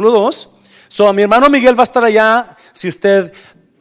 [0.00, 0.48] 2.
[0.86, 2.56] So, mi hermano Miguel va a estar allá.
[2.72, 3.32] Si usted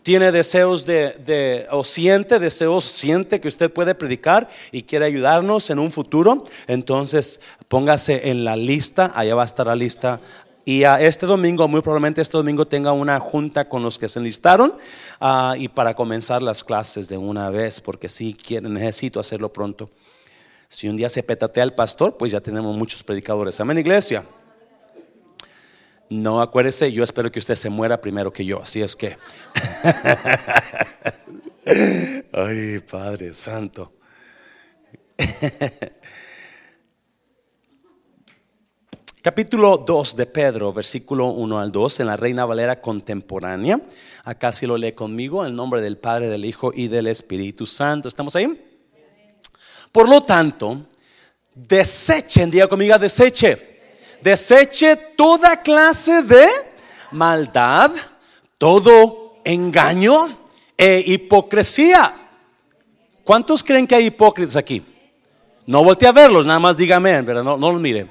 [0.01, 5.77] tiene deseos de, o siente deseos, siente que usted puede predicar y quiere ayudarnos en
[5.77, 10.19] un futuro, entonces póngase en la lista, allá va a estar la lista.
[10.65, 14.17] Y a este domingo, muy probablemente este domingo tenga una junta con los que se
[14.17, 14.73] enlistaron
[15.21, 19.91] uh, y para comenzar las clases de una vez, porque si quiero, necesito hacerlo pronto.
[20.67, 23.59] Si un día se petatea el pastor, pues ya tenemos muchos predicadores.
[23.59, 24.25] Amén, iglesia.
[26.09, 29.17] No, acuérdese, yo espero que usted se muera primero que yo, así es que.
[32.31, 33.91] Ay, Padre Santo.
[39.21, 43.81] Capítulo 2 de Pedro, versículo 1 al 2, en la Reina Valera contemporánea.
[44.23, 48.07] Acá si lo lee conmigo, en nombre del Padre, del Hijo y del Espíritu Santo.
[48.07, 48.79] ¿Estamos ahí?
[49.91, 50.85] Por lo tanto,
[51.53, 53.76] desechen, diga conmigo, deseche
[54.21, 56.47] deseche toda clase de
[57.11, 57.91] maldad,
[58.57, 60.37] todo engaño
[60.77, 62.13] e hipocresía.
[63.23, 64.83] ¿Cuántos creen que hay hipócritas aquí?
[65.65, 68.07] No voltee a verlos, nada más dígame, pero no, no los mire.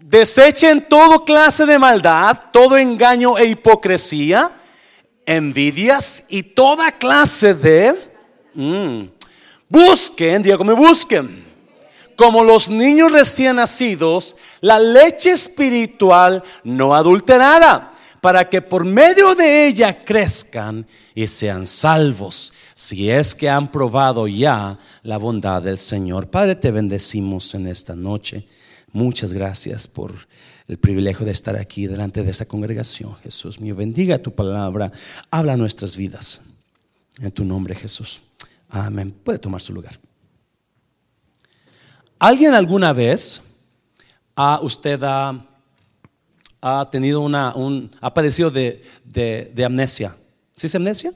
[0.00, 4.52] Desechen toda clase de maldad, todo engaño e hipocresía,
[5.26, 8.08] envidias y toda clase de...
[8.54, 9.04] Mm,
[9.68, 11.47] busquen, digo, me busquen
[12.18, 19.68] como los niños recién nacidos, la leche espiritual no adulterada, para que por medio de
[19.68, 26.28] ella crezcan y sean salvos, si es que han probado ya la bondad del Señor.
[26.28, 28.48] Padre, te bendecimos en esta noche.
[28.90, 30.12] Muchas gracias por
[30.66, 33.14] el privilegio de estar aquí delante de esta congregación.
[33.22, 34.90] Jesús mío, bendiga tu palabra,
[35.30, 36.40] habla nuestras vidas.
[37.20, 38.22] En tu nombre, Jesús.
[38.68, 39.14] Amén.
[39.22, 40.00] Puede tomar su lugar.
[42.18, 43.40] ¿Alguien alguna vez
[44.34, 50.16] ha usted ha, tenido una, un, ha padecido de, de, amnesia?
[50.54, 51.12] ¿Sí es amnesia?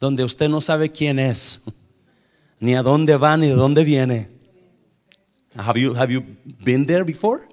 [0.00, 1.62] Donde usted no sabe quién es,
[2.58, 4.30] ni a dónde va, ni de dónde viene.
[5.56, 6.24] Have you, have you
[6.64, 7.46] been there before?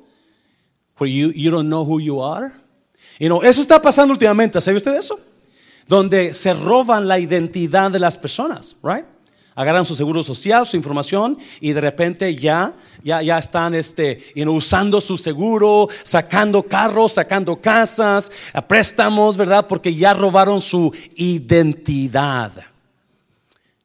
[0.97, 2.51] Where you, you don't know who you are?
[3.19, 5.19] You know, eso está pasando últimamente, ¿sabe usted eso?
[5.87, 9.05] Donde se roban la identidad de las personas, right?
[9.55, 12.73] Agarran su seguro social, su información y de repente ya,
[13.03, 18.31] ya, ya están este, usando su seguro, sacando carros, sacando casas,
[18.67, 19.67] préstamos, ¿verdad?
[19.67, 22.51] Porque ya robaron su identidad.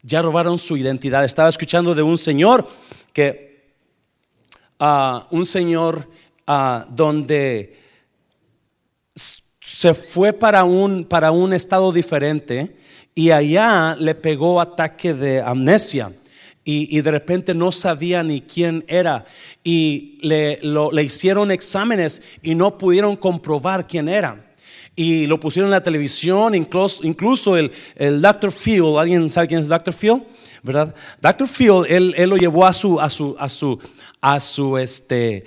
[0.03, 1.25] Ya robaron su identidad.
[1.25, 2.69] Estaba escuchando de un señor
[3.13, 3.75] que,
[4.79, 6.09] uh, un señor
[6.47, 7.77] uh, donde
[9.15, 12.77] se fue para un, para un estado diferente
[13.17, 16.13] y allá le pegó ataque de amnesia.
[16.69, 19.25] Y, de repente no sabía ni quién era.
[19.63, 24.47] Y le, le hicieron exámenes y no pudieron comprobar quién era
[24.97, 28.51] y lo pusieron en la televisión, incluso, incluso el, el Dr.
[28.51, 29.93] Phil, ¿alguien sabe quién es Dr.
[29.93, 30.23] Phil?
[30.63, 30.95] ¿Verdad?
[31.21, 31.47] Dr.
[31.47, 33.79] Phil, él, él, lo llevó a su, a su, a su,
[34.23, 35.45] a su, este,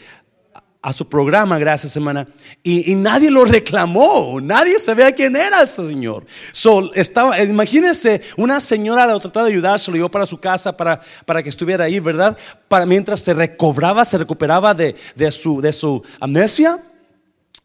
[0.82, 2.26] a su programa, gracias semana,
[2.64, 6.26] y, nadie lo reclamó, nadie sabía quién era este señor.
[6.54, 10.76] So, estaba, imagínense, una señora lo trataba de ayudar, se lo llevó para su casa
[10.76, 12.38] para, para que estuviera ahí, ¿verdad?
[12.70, 16.80] Para mientras se recobraba, se recuperaba de, de, su, de su amnesia.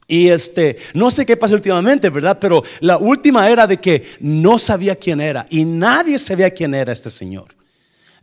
[0.06, 2.38] Y este, no sé qué pasó últimamente, ¿verdad?
[2.38, 6.92] Pero la última era de que no sabía quién era y nadie sabía quién era
[6.92, 7.54] este señor.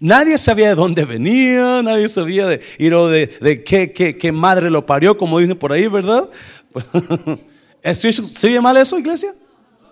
[0.04, 5.38] Nadie sabía de dónde venía, nadie sabía de, de, qué, qué, madre lo parió, como
[5.38, 6.28] dicen por ahí, ¿verdad?
[7.94, 9.36] ¿Se oye mal eso, iglesia?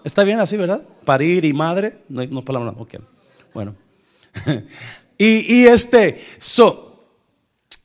[0.03, 0.81] ¿Está bien así, verdad?
[1.05, 2.95] Parir y madre, no, no palabra, ok.
[3.53, 3.75] Bueno.
[5.19, 7.05] y, y, este, so,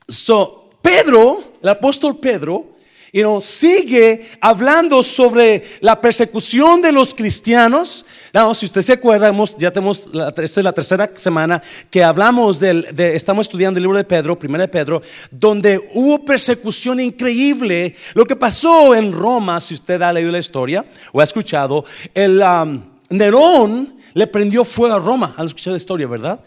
[0.07, 2.74] so, Pedro, el apóstol Pedro,
[3.15, 8.05] y nos sigue hablando sobre la persecución de los cristianos.
[8.33, 12.93] No, si usted se acuerda, ya tenemos la, es la tercera semana que hablamos del,
[12.93, 17.95] de, estamos estudiando el libro de Pedro, primero de Pedro, donde hubo persecución increíble.
[18.15, 22.41] Lo que pasó en Roma, si usted ha leído la historia o ha escuchado, el
[22.41, 25.33] um, Nerón le prendió fuego a Roma.
[25.37, 26.41] Han escuchado la historia, ¿verdad?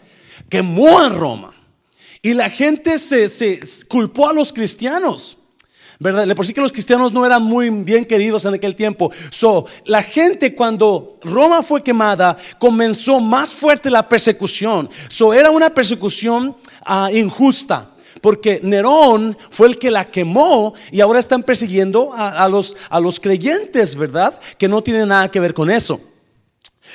[0.47, 1.51] Quemó a Roma.
[2.21, 5.38] Y la gente se, se culpó a los cristianos.
[5.99, 6.33] ¿Verdad?
[6.33, 9.11] Por sí que los cristianos no eran muy bien queridos en aquel tiempo.
[9.29, 14.89] So, la gente cuando Roma fue quemada, comenzó más fuerte la persecución.
[15.09, 16.55] So, era una persecución
[16.87, 17.91] uh, injusta.
[18.21, 23.17] Porque Nerón fue el que la quemó y ahora están persiguiendo a, los, a los
[23.17, 24.37] creyentes, ¿verdad?
[24.57, 26.01] Que no tienen nada que ver con eso.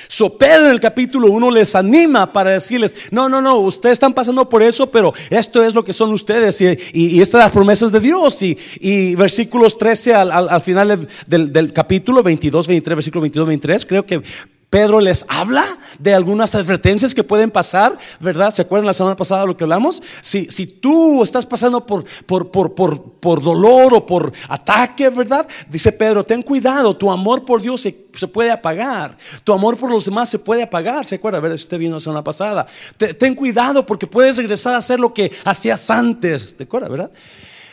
[0.07, 4.13] So Pedro en el capítulo 1 les anima para decirles, no, no, no, ustedes están
[4.13, 7.51] pasando por eso, pero esto es lo que son ustedes y, y, estas son las
[7.51, 8.41] promesas de Dios.
[8.41, 13.47] Y, y versículos 13 al, al, al final del, del, capítulo 22, 23, versículo 22,
[13.47, 14.21] 23, creo que
[14.69, 15.65] Pedro les habla
[15.99, 18.51] de algunas advertencias que pueden pasar, ¿verdad?
[18.51, 20.01] ¿Se acuerdan la semana pasada lo que hablamos?
[20.21, 25.47] Si, si tú estás pasando por, por, por, por, por dolor o por ataque, ¿verdad?
[25.69, 29.89] Dice Pedro, ten cuidado, tu amor por Dios se, se puede apagar, tu amor por
[29.89, 31.37] los demás se puede apagar, ¿se acuerda?
[31.37, 32.65] A ver, usted vino la semana pasada.
[32.97, 37.11] ten cuidado porque puedes regresar a hacer lo que hacías antes, ¿te acuerdas, verdad?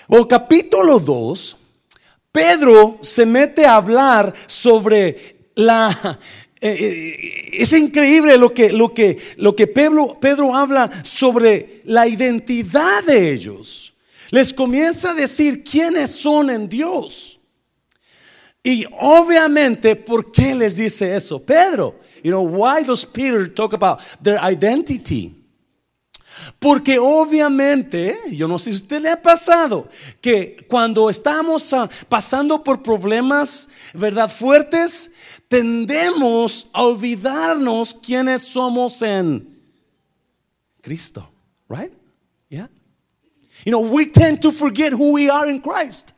[0.09, 1.57] O capítulo 2,
[2.31, 6.19] Pedro se mete a hablar sobre la
[6.65, 12.07] eh, eh, es increíble lo que, lo que, lo que Pedro, Pedro habla sobre la
[12.07, 13.95] identidad de ellos.
[14.31, 17.41] Les comienza a decir quiénes son en Dios.
[18.63, 21.45] Y obviamente, ¿por qué les dice eso?
[21.45, 25.35] Pedro, you know, why does Peter talk about their identity?
[26.61, 29.89] Porque obviamente, yo no sé si a usted le ha pasado,
[30.21, 34.31] que cuando estamos ah, pasando por problemas, ¿verdad?
[34.31, 35.11] Fuertes,
[35.53, 39.47] tendemos a olvidarnos quiénes somos en
[40.81, 41.29] Cristo,
[41.69, 41.93] right?
[42.49, 42.69] Yeah.
[43.67, 46.12] You know, we tend to forget who we are in Christ.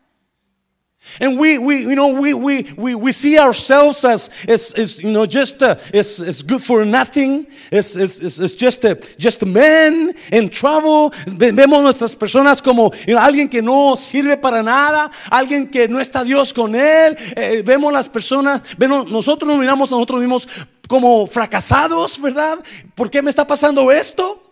[1.21, 5.27] And we, we you know, we, we, we, we see ourselves as, as, you know,
[5.27, 7.47] just, uh, as, as good for nothing.
[7.71, 11.11] Es, es, es, just, a, just a men in trouble.
[11.27, 16.01] Vemos nuestras personas como you know, alguien que no sirve para nada, alguien que no
[16.01, 17.17] está Dios con él.
[17.37, 20.49] Eh, vemos las personas, vemos, nosotros nos miramos a nosotros mismos
[20.89, 22.59] como fracasados, ¿verdad?
[22.95, 24.43] ¿Por qué me está pasando esto?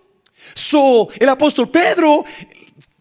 [0.54, 2.25] So, el apóstol Pedro,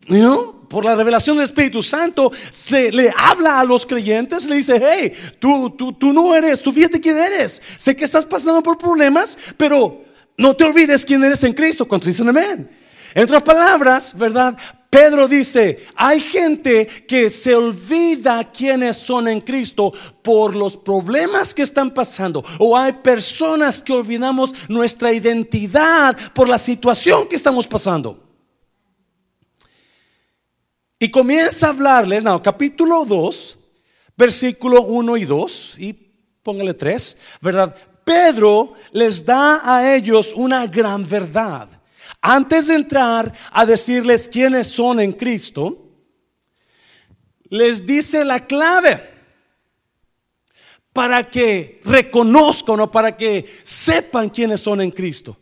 [0.08, 4.56] you know, por la revelación del Espíritu Santo, se le habla a los creyentes, le
[4.56, 7.62] dice, hey, tú, tú, tú no eres, tú fíjate quién eres.
[7.78, 10.02] Sé que estás pasando por problemas, pero
[10.38, 11.86] no te olvides quién eres en Cristo.
[11.86, 12.72] Cuando dicen amén.
[13.14, 14.58] En otras palabras, ¿verdad?
[14.90, 21.64] Pedro dice, hay gente que se olvida quiénes son en Cristo por los problemas que
[21.64, 22.46] están pasando.
[22.60, 28.31] O hay personas que olvidamos nuestra identidad por la situación que estamos pasando.
[31.04, 33.58] Y comienza a hablarles, no, capítulo 2,
[34.16, 35.94] versículo 1 y 2, y
[36.44, 37.76] póngale 3, ¿verdad?
[38.04, 41.68] Pedro les da a ellos una gran verdad.
[42.22, 45.90] Antes de entrar a decirles quiénes son en Cristo,
[47.50, 49.02] les dice la clave
[50.94, 55.36] para que reconozcan o para que sepan quiénes son en Cristo.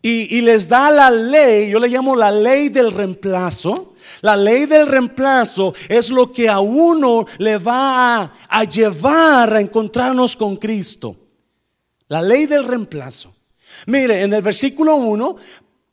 [0.00, 4.66] Y, y, les da la ley, yo le llamo la ley del reemplazo, la ley
[4.66, 11.16] del reemplazo es lo que a uno le va a, llevar a encontrarnos con Cristo.
[12.08, 13.34] La ley del reemplazo.
[13.86, 15.36] Mire, en el versículo 1,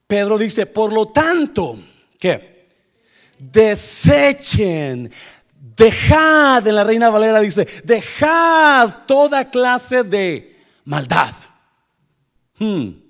[0.07, 1.77] Pedro dice, por lo tanto,
[2.19, 2.69] ¿qué?
[3.37, 5.11] Desechen,
[5.75, 10.55] dejad, en la Reina Valera dice, dejad toda clase de
[10.85, 11.33] maldad.
[12.57, 13.04] Hmm.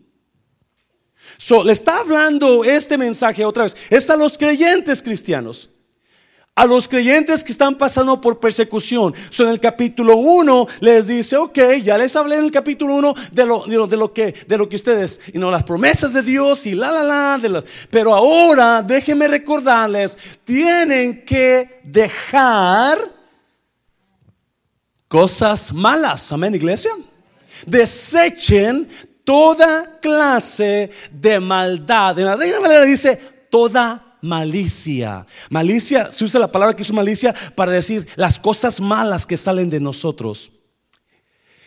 [1.38, 3.76] So, le está hablando este mensaje otra vez.
[3.90, 5.70] Es a los creyentes cristianos.
[6.58, 9.14] A los creyentes que están pasando por persecución.
[9.38, 13.46] En el capítulo 1 les dice, ok, ya les hablé en el capítulo 1 de
[13.46, 16.92] lo, de, lo, que, de lo que ustedes, no las promesas de Dios y la,
[16.92, 23.14] la, la, de las, pero ahora déjenme recordarles, tienen que dejar
[25.10, 26.32] cosas malas.
[26.32, 26.92] Amén, iglesia.
[27.66, 28.88] Desechen
[29.26, 32.18] toda clase de maldad.
[32.18, 35.26] En la Reina Valera dice toda malicia.
[35.50, 39.70] Malicia, se usa la palabra que es malicia para decir las cosas malas que salen
[39.70, 40.52] de nosotros.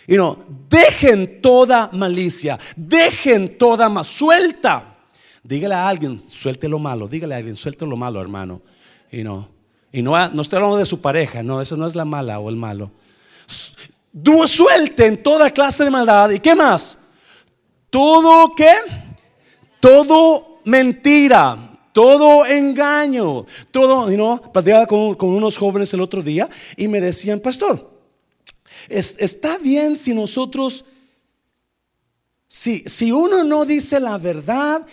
[0.06, 4.96] Y no, dejen toda malicia, dejen toda más, suelta.
[5.42, 8.62] Dígale a alguien, suelte lo malo, dígale a alguien, suelte lo malo, hermano.
[9.12, 9.48] Y no,
[9.92, 12.48] y no, no estoy hablando de su pareja, no, eso no es la mala o
[12.48, 12.90] el malo.
[14.46, 16.30] Suelten toda clase de maldad.
[16.30, 16.98] ¿Y qué más?
[17.90, 18.72] Todo qué?
[19.80, 24.52] Todo mentira, todo engaño, todo, ¿no?
[24.52, 27.90] Platicaba con, con, unos jóvenes el otro día y me decían, pastor,
[28.88, 30.84] está bien si nosotros,
[32.48, 34.86] si, si uno no dice la verdad,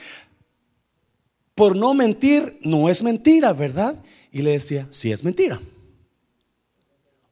[1.56, 3.96] por no mentir, no es mentira, ¿verdad?
[4.32, 5.62] Y le decía, sí es mentira.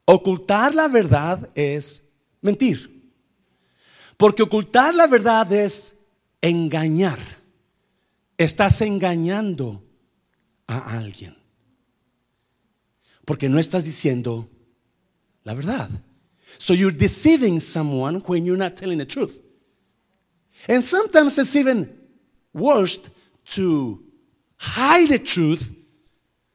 [0.05, 2.03] Ocultar la verdad es
[2.41, 2.92] mentir.
[4.17, 5.96] Porque ocultar la verdad es
[6.41, 7.20] engañar.
[8.38, 9.84] Estás engañando
[10.67, 11.38] a alguien.
[13.25, 14.50] Porque no estás diciendo
[15.43, 15.89] la verdad.
[16.58, 19.39] So you're deceiving someone when you're not telling the truth.
[20.67, 21.89] And sometimes it's even
[22.53, 23.00] worse
[23.55, 24.01] to
[24.58, 25.72] hide the truth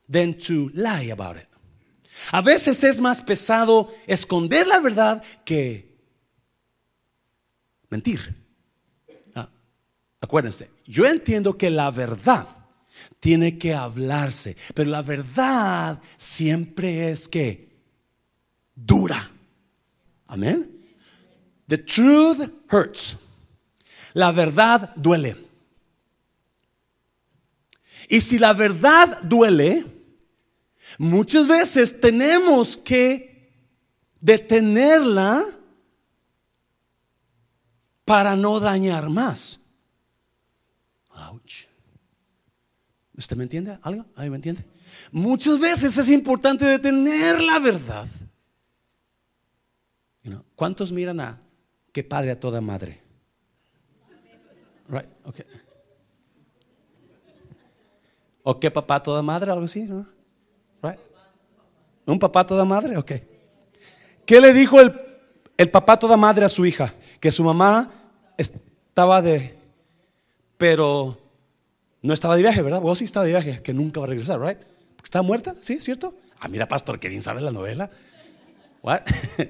[0.08, 1.46] than to lie about it.
[2.32, 5.87] A veces es más pesado esconder la verdad que
[7.90, 8.34] mentir.
[9.34, 9.48] Ah,
[10.20, 12.46] acuérdense, yo entiendo que la verdad
[13.20, 17.68] tiene que hablarse, pero la verdad siempre es que
[18.74, 19.30] dura.
[20.26, 20.78] Amén.
[21.66, 23.16] The truth hurts.
[24.14, 25.36] La verdad duele.
[28.08, 29.84] Y si la verdad duele,
[30.96, 33.52] muchas veces tenemos que
[34.20, 35.44] detenerla
[38.08, 39.60] para no dañar más.
[41.30, 41.66] Ouch.
[43.14, 44.06] ¿Usted me entiende algo?
[44.16, 44.64] ¿Alguien me entiende?
[45.12, 48.08] Muchas veces es importante detener la verdad.
[50.54, 51.38] ¿Cuántos miran a
[51.92, 53.02] qué padre a toda madre?
[54.88, 55.44] Right, okay.
[58.42, 59.52] ¿O qué papá a toda madre?
[59.52, 60.06] Algo así, ¿no?
[60.82, 60.98] Right.
[62.06, 62.96] ¿Un papá a toda madre?
[62.96, 63.12] Ok.
[64.24, 64.98] ¿Qué le dijo el,
[65.58, 66.94] el papá a toda madre a su hija?
[67.20, 67.97] Que su mamá
[68.38, 69.54] estaba de,
[70.56, 71.18] pero
[72.00, 72.80] no estaba de viaje, ¿verdad?
[72.80, 74.58] Vos sí estaba de viaje, que nunca va a regresar, ¿right?
[74.58, 75.80] Porque estaba muerta, ¿sí?
[75.80, 76.14] ¿Cierto?
[76.40, 77.90] Ah, mira, pastor, que bien sabe la novela.
[78.82, 79.02] What?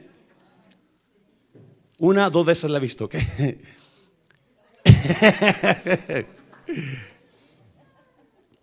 [2.00, 3.14] Una, dos veces la he visto, ¿ok?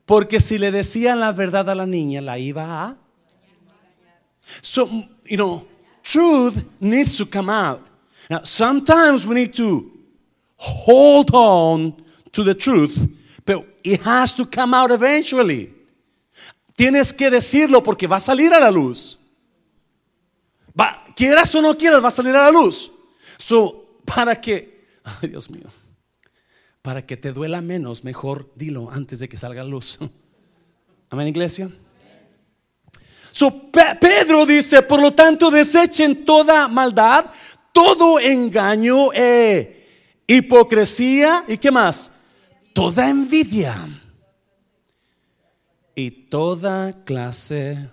[0.06, 2.98] Porque si le decían la verdad a la niña, la iba a.
[4.62, 4.88] So,
[5.24, 5.68] you know,
[6.04, 7.82] truth needs to come out.
[8.30, 9.95] Now, sometimes we need to
[10.58, 11.96] hold on
[12.32, 12.98] to the truth,
[13.46, 15.74] but it has to come out eventually.
[16.76, 19.18] Tienes que decirlo porque va a salir a la luz.
[20.78, 22.92] Va, quieras o no quieras, va a salir a la luz.
[23.38, 24.88] So, para que,
[25.22, 25.70] Dios mío,
[26.82, 30.00] para que te duela menos, mejor dilo antes de que salga la luz.
[31.10, 31.72] Amén, iglesia.
[33.32, 37.26] So, Pedro dice, por lo tanto, desechen toda maldad,
[37.74, 39.85] todo engaño, eh,
[40.28, 42.12] hipocresía y qué más,
[42.74, 44.02] toda envidia
[45.96, 47.90] y toda clase,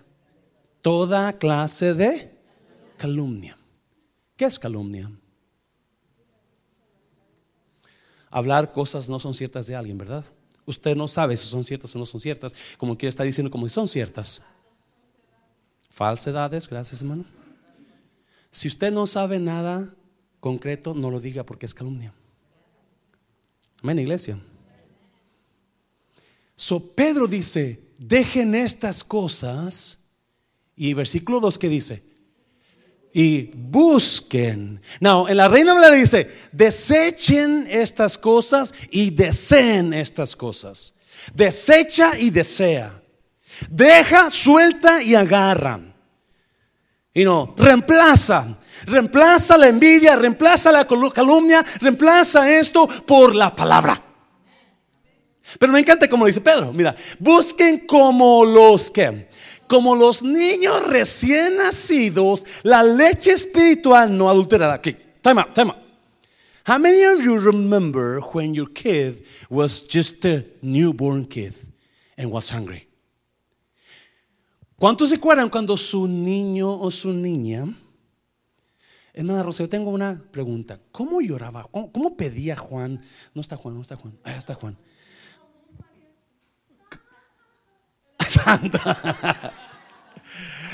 [0.80, 2.32] toda clase de
[2.96, 3.56] calumnia.
[4.36, 5.10] ¿Qué es calumnia?
[8.30, 10.24] Hablar cosas no son ciertas de alguien, ¿verdad?
[10.64, 13.68] Usted no sabe si son ciertas o no son ciertas, como quiere estar diciendo como
[13.68, 14.42] si son ciertas.
[15.90, 17.24] Falsedades, gracias hermano.
[18.50, 19.94] Si usted no sabe nada
[20.40, 22.14] concreto, no lo diga porque es calumnia.
[23.82, 24.38] Amén, iglesia.
[26.54, 29.98] So Pedro dice, dejen estas cosas.
[30.76, 32.02] Y versículo 2 que dice,
[33.12, 34.80] y busquen.
[35.00, 40.94] No, en la Reina Valera dice, desechen estas cosas y deseen estas cosas.
[41.34, 43.02] Desecha y desea.
[43.68, 45.80] Deja, suelta y agarra.
[47.12, 48.58] Y no, reemplaza.
[48.86, 54.02] Reemplaza la envidia, reemplaza la calumnia, reemplaza esto por la palabra.
[55.58, 59.28] Pero me encanta como dice Pedro, mira, busquen como los que,
[59.66, 64.76] como los niños recién nacidos, la leche espiritual no adulterada.
[64.76, 65.82] Okay, time out, time out.
[66.64, 71.54] How many of you remember when your kid was just a newborn kid
[72.16, 72.88] and was hungry?
[74.78, 77.66] ¿Cuántos se acuerdan cuando su niño o su niña
[79.14, 80.80] Hermana Rosa, yo tengo una pregunta.
[80.90, 81.64] ¿Cómo lloraba?
[81.64, 83.02] ¿Cómo, pedía Juan?
[83.34, 84.18] No está Juan, no está Juan.
[84.24, 84.78] Ah, está Juan.
[88.26, 89.52] Santa.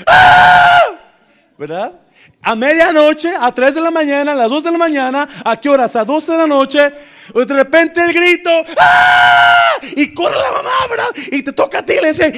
[1.57, 1.99] ¿Verdad?
[2.41, 5.69] A medianoche, a 3 de la mañana, a las 2 de la mañana, ¿a qué
[5.69, 5.95] horas?
[5.95, 9.73] A 12 de la noche, de repente el grito, ¡Ah!
[9.95, 11.09] y corre la mamá, ¿verdad?
[11.31, 11.95] Y te toca a ti,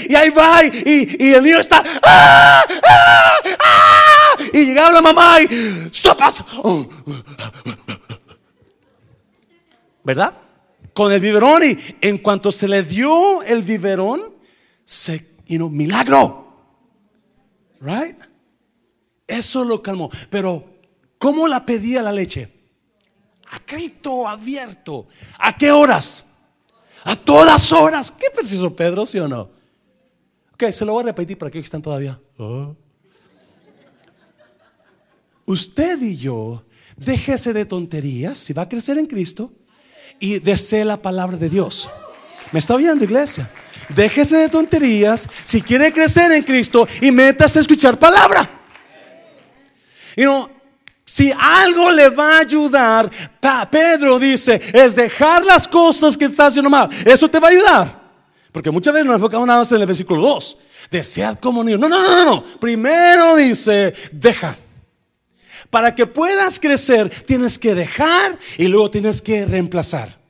[0.10, 2.64] y ahí va, y, y el niño está, ¡Ah!
[4.54, 6.44] y llegaba la mamá y, ¡sopas!
[10.04, 10.34] ¿Verdad?
[10.94, 14.34] Con el biberón, y en cuanto se le dio el biberón,
[14.84, 16.40] se, you know, milagro.
[17.80, 18.18] Right?
[19.32, 20.10] Eso lo calmó.
[20.30, 20.66] Pero,
[21.18, 22.52] ¿cómo la pedía la leche?
[23.50, 25.08] A grito abierto.
[25.40, 26.26] ¿A qué horas?
[27.06, 28.12] A todas horas.
[28.12, 29.50] ¿Qué preciso Pedro, sí o no?
[30.54, 32.20] Ok, se lo voy a repetir para que están todavía.
[32.38, 32.74] Ah.
[35.46, 36.66] Usted y yo,
[36.98, 39.52] déjese de tonterías si va a crecer en Cristo
[40.20, 41.90] y desee la palabra de Dios.
[42.52, 43.50] ¿Me está oyendo, iglesia?
[43.96, 48.61] Déjese de tonterías si quiere crecer en Cristo y métase a escuchar palabra.
[50.16, 50.50] You know,
[51.06, 53.12] Si algo le va a ayudar,
[53.70, 56.90] Pedro dice, es dejar las cosas que está haciendo mal.
[57.06, 58.02] Eso te va a ayudar.
[58.52, 60.58] Porque muchas veces nos enfocamos nada más en el versículo 2.
[60.90, 61.82] Desead como niños.
[61.82, 62.44] No, no, no, no.
[62.60, 64.58] Primero dice, deja.
[65.70, 70.21] Para que puedas crecer, tienes que dejar y luego tienes que reemplazar.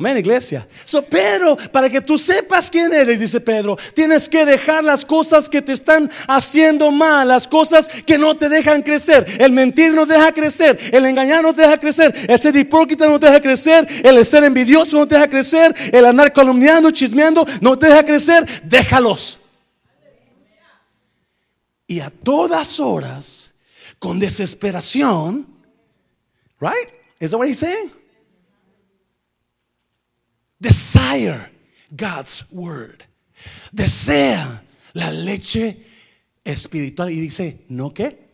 [0.00, 0.66] Amén, iglesia.
[0.82, 5.46] So, Pedro, para que tú sepas quién eres, dice Pedro, tienes que dejar las cosas
[5.46, 9.26] que te están haciendo mal, las cosas que no te dejan crecer.
[9.38, 13.06] El mentir no te deja crecer, el engañar no te deja crecer, el ser hipócrita
[13.10, 17.44] no te deja crecer, el ser envidioso no te deja crecer, el andar calumniando, chismeando
[17.60, 18.46] no te deja crecer.
[18.64, 19.38] Déjalos.
[21.86, 23.52] Y a todas horas,
[23.98, 25.46] con desesperación,
[26.58, 26.88] right?
[27.20, 27.99] Is that what he's saying?
[30.60, 31.50] Desire
[31.90, 33.02] God's word.
[33.72, 34.62] Desea
[34.92, 35.76] la leche
[36.44, 37.10] espiritual.
[37.10, 38.30] Y dice, ¿no qué?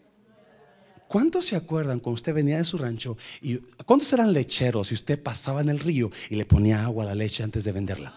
[1.09, 5.23] ¿Cuántos se acuerdan cuando usted venía de su rancho y cuántos eran lecheros y usted
[5.23, 8.13] pasaba en el río y le ponía agua a la leche antes de venderla?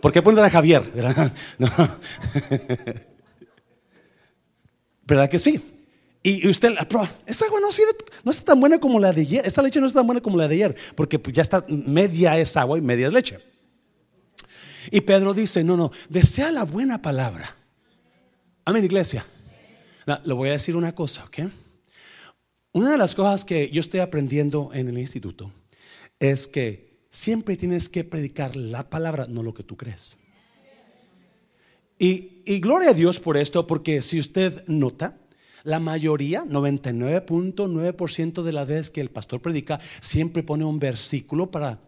[0.00, 0.90] ¿Por qué poner a Javier?
[0.94, 1.32] ¿Verdad?
[5.06, 5.77] ¿Verdad que sí?
[6.28, 6.74] Y usted
[7.26, 7.68] esta agua no,
[8.24, 10.36] no está tan buena como la de ayer, esta leche no está tan buena como
[10.36, 13.38] la de ayer, porque pues, ya está, media es agua y media es leche.
[14.90, 17.56] Y Pedro dice, no, no, desea la buena palabra.
[18.66, 19.24] Amén, iglesia.
[20.24, 21.50] le voy a decir una cosa, ¿ok?
[22.72, 25.50] Una de las cosas que yo estoy aprendiendo en el instituto
[26.18, 30.18] es que siempre tienes que predicar la palabra, no lo que tú crees.
[31.98, 35.17] Y gloria a Dios por esto, porque si usted nota,
[35.64, 41.80] la mayoría, 99.9% de la vez que el pastor predica, siempre pone un versículo para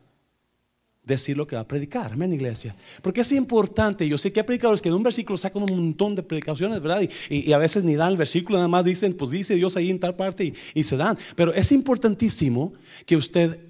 [1.02, 2.12] decir lo que va a predicar.
[2.12, 2.74] Amén, iglesia.
[3.02, 4.08] Porque es importante.
[4.08, 7.02] Yo sé que hay predicadores que de un versículo sacan un montón de predicaciones, ¿verdad?
[7.28, 9.98] Y, a veces ni dan el versículo, nada más dicen, pues dice Dios ahí en
[9.98, 11.18] tal parte y, se dan.
[11.36, 12.72] Pero es importantísimo
[13.06, 13.66] que usted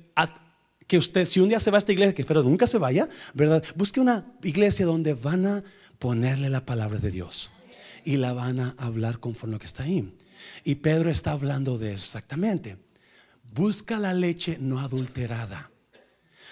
[0.86, 3.08] que usted, si un día se va a esta iglesia, que espero nunca se vaya,
[3.32, 3.62] ¿verdad?
[3.76, 5.62] Busque una iglesia donde van a
[6.00, 7.52] ponerle la palabra de Dios
[8.04, 10.14] y la van a hablar conforme lo que está ahí.
[10.64, 12.76] Y Pedro está hablando de exactamente.
[13.52, 15.70] Busca la leche no adulterada.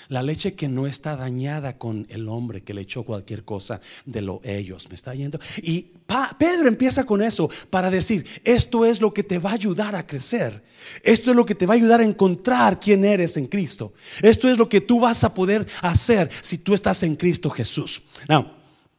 [0.09, 4.23] La leche que no está dañada con el hombre que le echó cualquier cosa de
[4.23, 4.89] lo ellos.
[4.89, 5.39] ¿Me está yendo?
[5.59, 5.93] Y
[6.39, 10.07] Pedro empieza con eso para decir, esto es lo que te va a ayudar a
[10.07, 10.65] crecer.
[11.03, 13.93] Esto es lo que te va a ayudar a encontrar quién eres en Cristo.
[14.23, 18.01] Esto es lo que tú vas a poder hacer si tú estás en Cristo Jesús.
[18.29, 18.58] Now,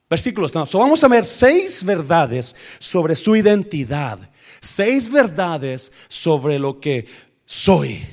[0.10, 0.54] Versículos.
[0.56, 0.66] No.
[0.74, 4.20] vamos a ver seis verdades sobre su identidad.
[4.60, 7.06] Seis verdades sobre lo que
[7.46, 8.06] soy.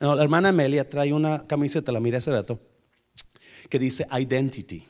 [0.00, 2.60] la hermana Amelia trae una camiseta, la miré hace rato,
[3.70, 4.84] que dice identity.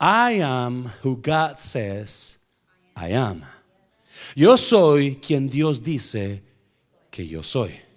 [0.00, 2.38] I am who God says
[2.96, 3.42] I am.
[4.34, 6.42] Yo soy quien Dios dice
[7.10, 7.89] que yo soy.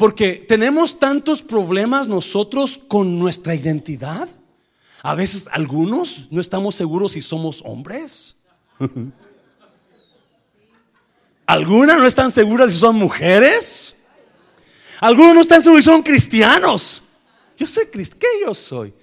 [0.00, 4.30] Porque tenemos tantos problemas nosotros con nuestra identidad.
[5.02, 8.36] A veces algunos no estamos seguros si somos hombres.
[11.46, 13.94] Algunas no están seguras si son mujeres.
[15.00, 17.02] Algunos no están seguros si son cristianos.
[17.58, 18.20] Yo soy cristiano.
[18.20, 18.94] ¿Qué yo soy?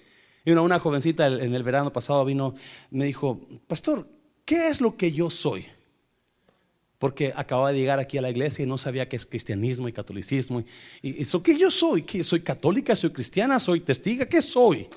[0.46, 2.56] Y una, una jovencita en el verano pasado vino,
[2.90, 4.10] me dijo, pastor,
[4.46, 5.68] ¿qué es lo que yo soy?
[7.00, 9.94] Porque acababa de llegar aquí a la iglesia y no sabía qué es cristianismo y
[9.94, 10.64] catolicismo.
[11.02, 14.88] Y eso qué yo soy, ¿Qué, soy católica, soy cristiana, soy testiga, ¿qué soy?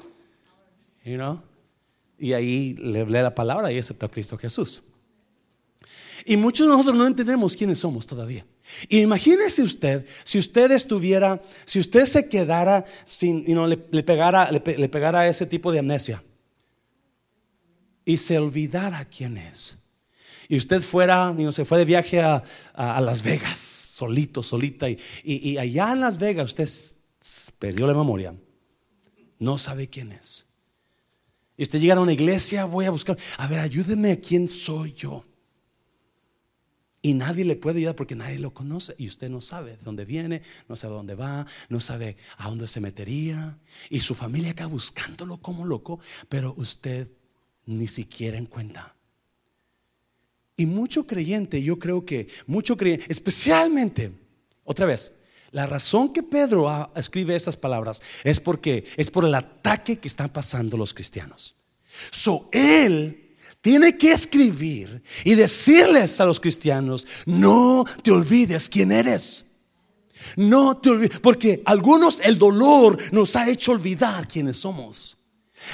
[1.04, 1.42] You know?
[2.18, 4.82] Y ahí le hablé la palabra y aceptó a Cristo Jesús.
[6.24, 8.44] Y muchos de nosotros no entendemos quiénes somos todavía.
[8.88, 14.50] Y imagínese usted, si usted estuviera, si usted se quedara sin, y no le, pegara,
[14.50, 16.22] le pegara ese tipo de amnesia
[18.04, 19.79] y se olvidara quién es
[20.50, 22.42] y usted fuera, y no se fue de viaje a,
[22.74, 26.68] Las Vegas, solito, solita, y, allá en Las Vegas usted
[27.60, 28.34] perdió la memoria,
[29.38, 30.46] no sabe quién es.
[31.56, 35.24] Y usted llega a una iglesia, voy a buscar, a ver, ayúdeme, ¿quién soy yo?
[37.00, 38.96] Y nadie le puede ayudar porque nadie lo conoce.
[38.98, 42.66] Y usted no sabe de dónde viene, no sabe dónde va, no sabe a dónde
[42.66, 43.56] se metería.
[43.88, 47.08] Y su familia acá buscándolo como loco, pero usted
[47.66, 48.96] ni siquiera en cuenta.
[50.60, 54.12] Y mucho creyente, yo creo que mucho creyente, especialmente,
[54.62, 55.14] otra vez,
[55.52, 60.28] la razón que Pedro escribe estas palabras es porque es por el ataque que están
[60.28, 61.54] pasando los cristianos.
[62.10, 69.46] So él tiene que escribir y decirles a los cristianos, no te olvides quién eres.
[70.36, 75.16] No te olvides, porque algunos el dolor nos ha hecho olvidar quiénes somos.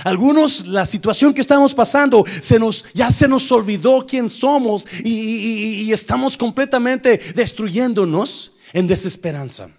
[0.04, 5.92] Algunos, la situación que estamos pasando, se nos, ya se nos olvidó quién somos y,
[5.92, 9.70] estamos completamente destruyéndonos en desesperanza.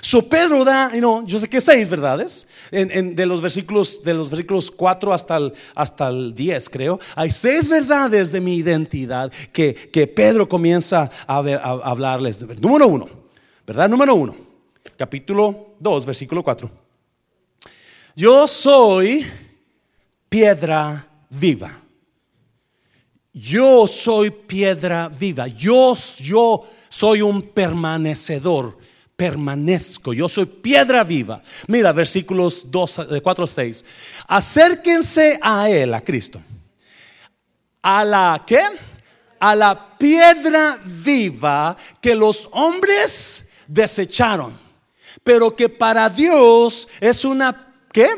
[0.00, 5.12] So Pedro da, yo sé que seis verdades, de, los versículos, de los versículos 4
[5.12, 10.48] hasta el, hasta el 10 creo, hay seis verdades de mi identidad que, que Pedro
[10.48, 12.40] comienza a, ver, a hablarles.
[12.60, 13.08] Número uno,
[13.66, 14.36] verdad número uno,
[14.96, 16.85] capítulo 2, versículo 4.
[18.18, 19.30] Yo soy
[20.26, 21.70] piedra viva.
[23.30, 25.46] Yo soy piedra viva.
[25.48, 28.78] Yo, yo soy un permanecedor.
[29.14, 30.14] Permanezco.
[30.14, 31.42] Yo soy piedra viva.
[31.68, 33.84] Mira, versículos 2, 4 a 6.
[34.28, 36.40] Acérquense a Él, a Cristo.
[37.82, 38.46] A la?
[39.38, 44.58] A la piedra viva que los hombres desecharon,
[45.22, 47.65] pero que para Dios es una
[47.96, 48.08] ¿qué?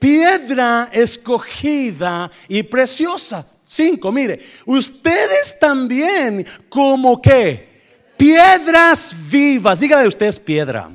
[0.00, 3.46] Piedra escogida y preciosa.
[3.62, 7.68] Cinco, mire, ustedes también como que
[8.16, 9.78] piedras vivas.
[9.78, 10.90] Dígale usted es piedra.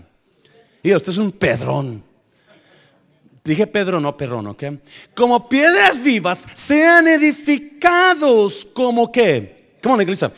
[0.84, 2.04] Y usted es un pedrón.
[3.41, 4.63] Dije Pedro, no perrón, ¿ok?
[5.13, 10.34] Como piedras vivas sean edificados como que, ¿cómo iglesia?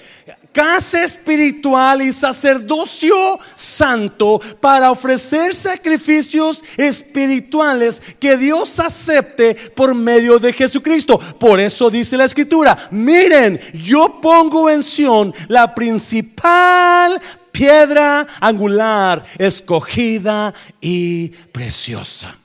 [0.57, 10.51] Casa espiritual y sacerdocio santo para ofrecer sacrificios espirituales que Dios acepte por medio de
[10.51, 11.19] Jesucristo.
[11.19, 20.55] Por eso dice la escritura, miren, yo pongo en Sion la principal piedra angular, escogida
[20.81, 22.35] y preciosa.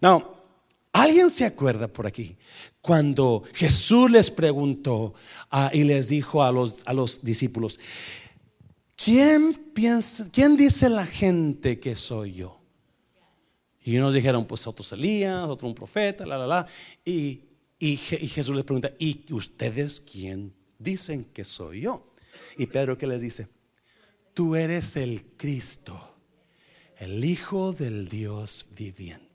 [0.00, 0.42] No,
[0.92, 2.35] ¿alguien se acuerda por aquí?
[2.86, 5.12] Cuando Jesús les preguntó
[5.50, 7.80] ah, y les dijo a los, a los discípulos,
[8.94, 12.60] ¿quién, piensa, ¿quién dice la gente que soy yo?
[13.82, 16.66] Y unos dijeron, pues otros Elías, otro un profeta, la, la, la.
[17.04, 17.40] Y,
[17.80, 22.12] y, Jesús les pregunta, ¿y ustedes quién dicen que soy yo?
[22.56, 23.48] Y Pedro que les dice,
[24.32, 26.00] tú eres el Cristo,
[26.98, 29.25] el Hijo del Dios viviente.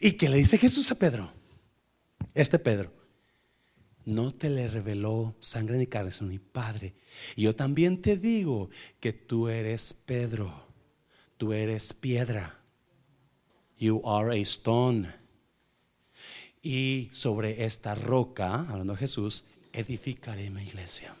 [0.00, 1.30] Y que le dice Jesús a Pedro,
[2.34, 2.92] este Pedro,
[4.04, 6.94] no te le reveló sangre ni carne, sino mi Padre.
[7.36, 10.66] Yo también te digo que tú eres Pedro,
[11.36, 12.58] tú eres piedra.
[13.78, 15.08] You are a stone.
[16.62, 21.14] Y sobre esta roca, hablando de Jesús, edificaré mi iglesia.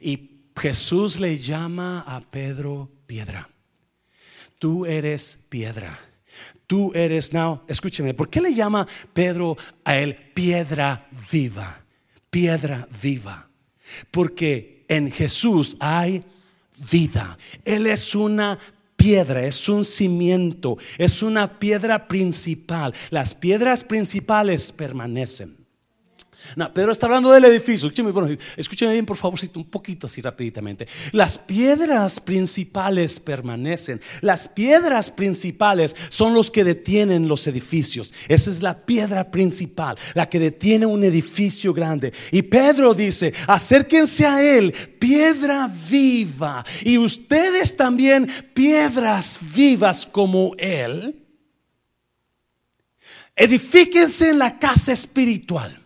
[0.00, 3.50] Y Jesús le llama a Pedro piedra.
[4.58, 5.98] Tú eres piedra.
[6.66, 11.84] Tú eres, now, escúcheme, ¿por qué le llama Pedro a él piedra viva?
[12.28, 13.48] Piedra viva.
[14.10, 16.24] Porque en Jesús hay
[16.90, 17.38] vida.
[17.64, 18.58] Él es una
[18.96, 22.92] piedra, es un cimiento, es una piedra principal.
[23.10, 25.55] Las piedras principales permanecen.
[26.54, 27.88] No, Pedro está hablando del edificio.
[27.88, 30.86] Escúcheme, bien, por favor, un poquito así rápidamente.
[31.12, 34.00] Las piedras principales permanecen.
[34.20, 38.14] Las piedras principales son los que detienen los edificios.
[38.28, 42.12] Esa es la piedra principal, la que detiene un edificio grande.
[42.30, 46.64] Y Pedro dice, acérquense a él, piedra viva.
[46.84, 51.22] Y ustedes también, piedras vivas como él.
[53.34, 55.85] Edifíquense en la casa espiritual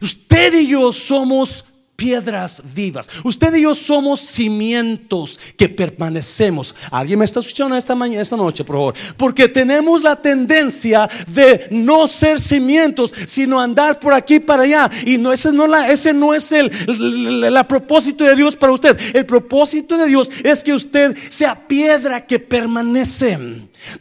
[0.00, 1.64] Usted y yo somos
[1.96, 3.08] piedras vivas.
[3.22, 6.74] Usted y yo somos cimientos que permanecemos.
[6.90, 8.94] ¿Alguien me está escuchando esta mañana, esta noche, por favor?
[9.16, 14.90] Porque tenemos la tendencia de no ser cimientos, sino andar por aquí para allá.
[15.06, 18.98] Y no ese no la, ese no es el, el, propósito de Dios para usted.
[19.14, 23.38] El propósito de Dios es que usted sea piedra que permanece.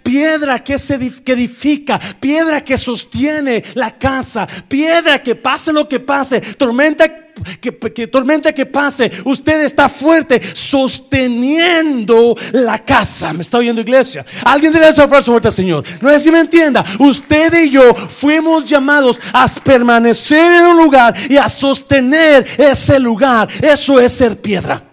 [0.01, 6.39] Piedra que, se, edifica, piedra que sostiene la casa, piedra que pase lo que pase,
[6.39, 7.22] tormenta
[7.59, 13.33] que, tormenta que pase, usted está fuerte sosteniendo la casa.
[13.33, 14.25] ¿Me está oyendo iglesia?
[14.43, 15.83] Alguien debe esa frase fuerte, Señor.
[16.01, 16.83] No es si me entienda.
[16.99, 23.49] Usted y yo fuimos llamados a permanecer en un lugar y a sostener ese lugar.
[23.61, 24.83] Eso es ser piedra.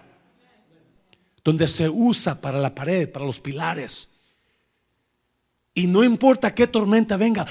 [1.43, 4.09] Donde se usa para la pared, para los pilares.
[5.73, 7.45] Y no importa qué tormenta venga,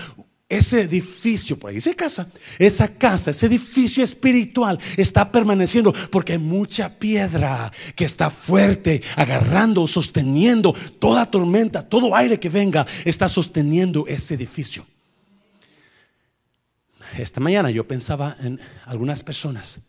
[0.51, 6.39] ese edificio, por ahí esa casa, esa casa, ese edificio espiritual está permaneciendo porque hay
[6.39, 14.07] mucha piedra que está fuerte, agarrando, sosteniendo toda tormenta, todo aire que venga, está sosteniendo
[14.09, 14.85] ese edificio.
[17.17, 19.81] Esta mañana yo pensaba en algunas personas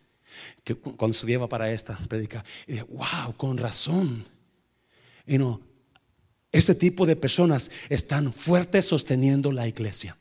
[0.64, 4.28] que cuando estudiaba para esta predica, y dije, wow, con razón.
[5.26, 5.60] Y no,
[6.52, 10.18] Ese tipo de personas están fuertes sosteniendo la iglesia.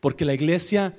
[0.00, 0.96] Porque la iglesia,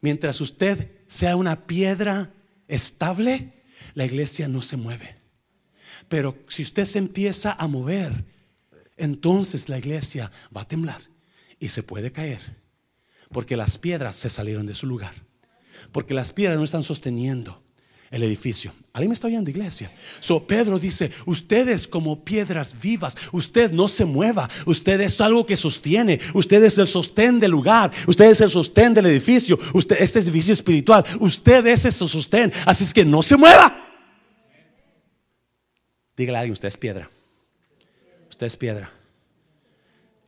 [0.00, 2.32] mientras usted sea una piedra
[2.66, 5.16] estable, la iglesia no se mueve.
[6.08, 8.24] Pero si usted se empieza a mover,
[8.96, 11.00] entonces la iglesia va a temblar
[11.58, 12.40] y se puede caer.
[13.30, 15.14] Porque las piedras se salieron de su lugar.
[15.92, 17.62] Porque las piedras no están sosteniendo
[18.10, 18.72] el edificio.
[18.92, 19.90] ¿Alguien me está oyendo, iglesia?
[20.20, 25.56] So, Pedro dice, ustedes como piedras vivas, usted no se mueva, usted es algo que
[25.56, 30.18] sostiene, usted es el sostén del lugar, usted es el sostén del edificio, usted, este
[30.20, 33.84] edificio espiritual, usted es ese sostén, así es que no se mueva.
[36.16, 37.08] Dígale a alguien, usted es piedra,
[38.28, 38.90] usted es piedra.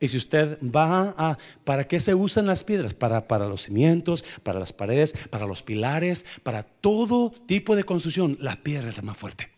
[0.01, 2.95] Y si usted va a, ¿para qué se usan las piedras?
[2.95, 8.35] Para, para los cimientos, para las paredes, para los pilares, para todo tipo de construcción.
[8.39, 9.51] La piedra es la más fuerte.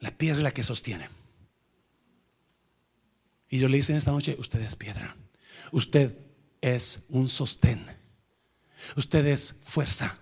[0.00, 1.08] La piedra es la que sostiene.
[3.48, 5.16] Y yo le hice en esta noche, usted es piedra.
[5.70, 6.18] Usted
[6.60, 7.86] es un sostén.
[8.96, 10.18] Usted es fuerza.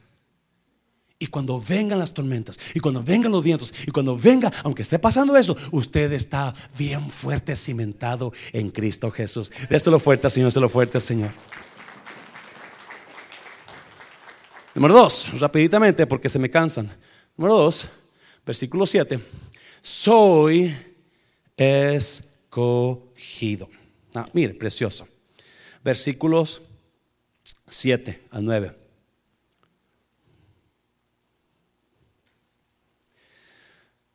[1.24, 4.98] Y cuando vengan las tormentas, y cuando vengan los vientos, y cuando venga, aunque esté
[4.98, 9.50] pasando eso, usted está bien fuerte, cimentado en Cristo Jesús.
[9.70, 11.30] Déselo fuerte, Señor, déselo fuerte, Señor.
[14.74, 16.94] Número dos, rapiditamente porque se me cansan.
[17.38, 17.88] Número dos,
[18.44, 19.18] versículo 7.
[19.80, 20.76] Soy
[21.56, 23.70] escogido.
[24.14, 25.08] Ah, mire, precioso.
[25.82, 26.60] Versículos
[27.66, 28.83] 7 al 9.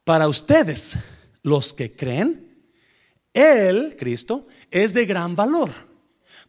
[0.10, 0.98] Para ustedes,
[1.44, 2.66] los que creen,
[3.32, 5.70] Él, Cristo, es de gran valor.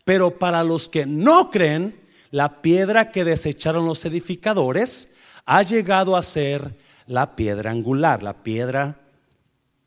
[0.03, 6.23] Pero para los que no creen, la piedra que desecharon los edificadores ha llegado a
[6.23, 6.75] ser
[7.07, 8.99] la piedra angular, la piedra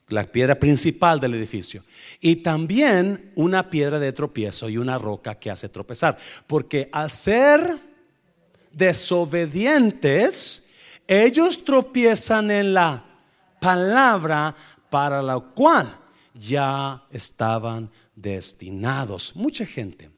[0.06, 1.82] la piedra principal del edificio.
[2.20, 6.16] Y también una piedra de tropiezo y una roca que hace tropezar.
[6.46, 7.76] Porque al ser
[8.70, 10.68] desobedientes,
[11.08, 13.03] ellos tropiezan en la
[13.64, 14.54] palabra
[14.90, 15.98] para la cual
[16.34, 19.34] ya estaban destinados.
[19.34, 20.10] Mucha gente,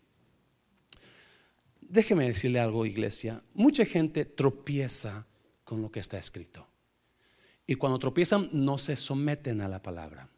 [1.80, 5.26] déjeme decirle algo, iglesia, mucha gente tropieza
[5.62, 6.66] con lo que está escrito.
[7.68, 10.28] Y cuando tropiezan no se someten a la palabra.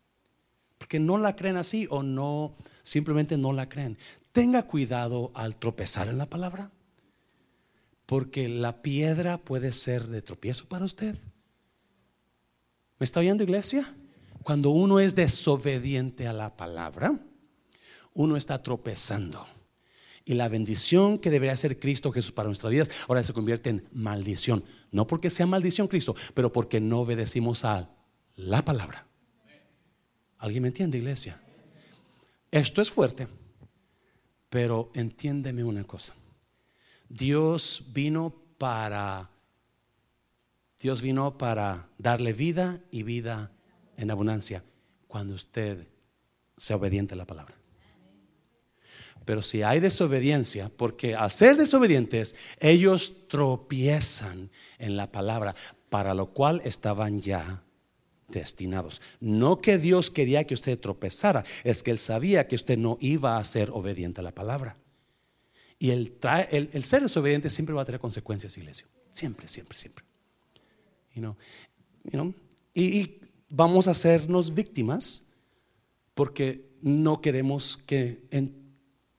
[0.76, 3.96] Porque no la creen así o no, simplemente no la creen.
[4.32, 6.70] Tenga cuidado al tropezar en la palabra.
[8.04, 11.16] Porque la piedra puede ser de tropiezo para usted.
[12.98, 13.94] ¿Me está oyendo iglesia?
[14.42, 17.18] Cuando uno es desobediente a la palabra,
[18.14, 19.46] uno está tropezando.
[20.24, 23.88] Y la bendición que debería ser Cristo Jesús para nuestras vidas ahora se convierte en
[23.92, 24.64] maldición.
[24.90, 27.90] No porque sea maldición Cristo, pero porque no obedecimos a
[28.37, 29.06] la palabra.
[30.38, 31.40] ¿Alguien me entiende, iglesia?
[32.50, 33.28] Esto es fuerte,
[34.48, 36.14] pero entiéndeme una cosa.
[37.08, 39.30] Dios vino para
[40.80, 43.50] Dios vino para darle vida y vida
[43.96, 44.62] en abundancia
[45.08, 45.88] cuando usted
[46.56, 47.56] sea obediente a la palabra.
[49.24, 55.54] Pero si hay desobediencia, porque al ser desobedientes, ellos tropiezan en la palabra,
[55.90, 57.62] para lo cual estaban ya
[58.28, 59.02] destinados.
[59.20, 63.36] No que Dios quería que usted tropezara, es que Él sabía que usted no iba
[63.36, 64.76] a ser obediente a la palabra.
[65.78, 66.16] Y el,
[66.50, 68.86] el ser desobediente siempre va a tener consecuencias, iglesia.
[69.10, 70.07] Siempre, siempre, siempre
[72.74, 75.26] y, vamos a hacernos víctimas
[76.14, 78.22] porque no queremos que...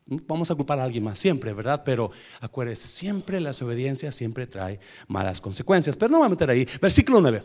[0.05, 1.83] vamos a culpar a alguien más, siempre, ¿verdad?
[1.83, 5.95] Pero acuérdese, siempre la desobediencia siempre trae malas consecuencias.
[5.95, 6.67] Pero no voy a meter ahí.
[6.81, 7.41] Versículo 9.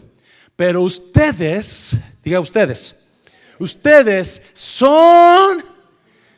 [0.57, 3.07] Pero ustedes, diga ustedes,
[3.59, 5.65] ustedes son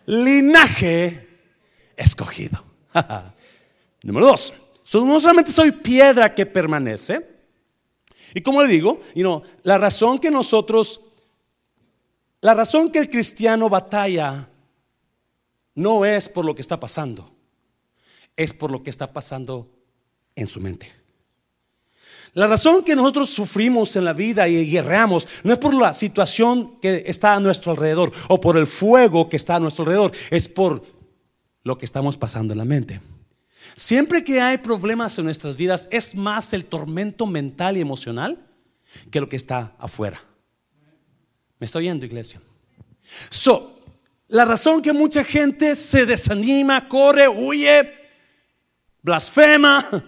[0.07, 1.29] linaje
[1.97, 2.63] escogido.
[4.03, 4.55] Número dos,
[4.95, 7.36] no solamente soy piedra que permanece,
[8.37, 9.01] y como le digo,
[9.63, 11.01] la razón que nosotros,
[12.43, 14.47] la razón que el cristiano batalla
[15.75, 17.31] no es por lo que está pasando,
[18.37, 19.71] es por lo que está pasando
[20.35, 20.93] en su mente.
[22.35, 26.79] La razón que nosotros sufrimos en la vida y guerreamos no es por la situación
[26.79, 30.47] que está a nuestro alrededor o por el fuego que está a nuestro alrededor, es
[30.47, 30.83] por
[31.63, 33.01] lo que estamos pasando en la mente.
[33.75, 38.47] Siempre que hay problemas en nuestras vidas, es más el tormento mental y emocional
[39.11, 40.23] que lo que está afuera.
[41.59, 42.41] ¿Me está oyendo, iglesia?
[43.31, 43.81] So,
[44.29, 47.93] la razón que mucha gente se desanima, corre, huye,
[49.03, 50.05] blasfema,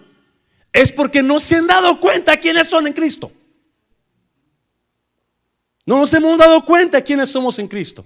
[0.73, 3.31] es porque no se han dado cuenta quiénes son en Cristo.
[5.85, 8.05] No nos hemos dado cuenta quiénes somos en Cristo.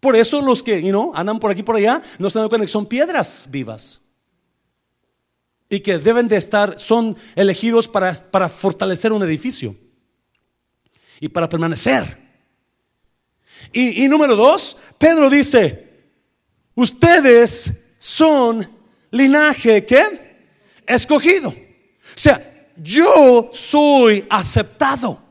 [0.00, 2.66] Por eso los que you know, andan por aquí por allá no se dan cuenta
[2.66, 4.02] que son piedras vivas.
[5.68, 9.74] Y que deben de estar, son elegidos para, para fortalecer un edificio.
[11.20, 12.16] Y para permanecer.
[13.72, 15.88] Y, y número dos, Pedro dice,
[16.74, 18.68] ustedes son
[19.10, 20.26] linaje que
[20.86, 21.48] escogido.
[21.48, 21.54] O
[22.18, 25.22] sea, yo soy aceptado.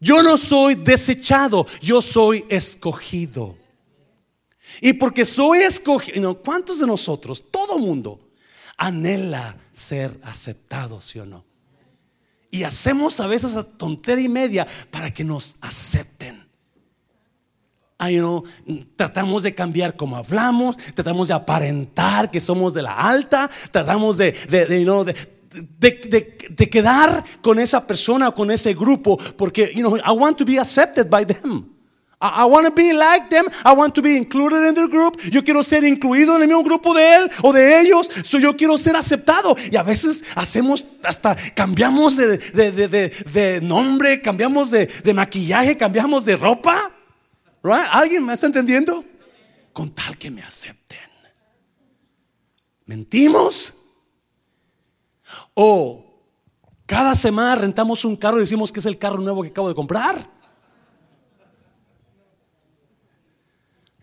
[0.00, 3.56] Yo no soy desechado, yo soy escogido.
[4.80, 8.27] Y porque soy escogido, ¿cuántos de nosotros, todo mundo,
[8.78, 11.44] anhela ser aceptado, sí o no?
[12.50, 16.48] Y hacemos a veces a tontería y media para que nos acepten.
[17.98, 18.44] Ay, no,
[18.96, 24.32] tratamos de cambiar como hablamos, tratamos de aparentar que somos de la alta, tratamos de,
[24.32, 25.38] de, de, de
[25.78, 30.44] de, quedar con esa persona o con ese grupo porque, you know, I want to
[30.44, 31.77] be accepted by them.
[32.20, 33.46] I, want to be like them.
[33.64, 35.20] I want to be included in their group.
[35.30, 38.08] Yo quiero ser incluido en el mismo grupo de él o de ellos.
[38.24, 39.56] So yo quiero ser aceptado.
[39.70, 46.90] Y a veces hacemos, hasta cambiamos de, de nombre, cambiamos de, maquillaje, cambiamos de ropa.
[47.62, 47.86] Right?
[47.90, 49.04] ¿Alguien me está entendiendo?
[49.72, 50.98] Con tal que me acepten.
[52.84, 53.74] Mentimos
[55.54, 56.04] o
[56.86, 59.74] cada semana rentamos un carro y decimos que es el carro nuevo que acabo de
[59.74, 60.37] comprar.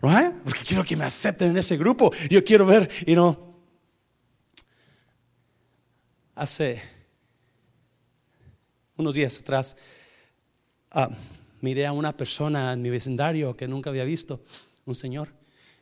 [0.00, 2.12] Porque quiero que me acepten en ese grupo.
[2.30, 3.56] Yo quiero ver, you know,
[6.34, 6.82] hace
[8.96, 9.76] unos días atrás
[10.90, 11.10] ah,
[11.60, 14.44] miré a una persona en mi vecindario que nunca había visto,
[14.84, 15.34] un señor,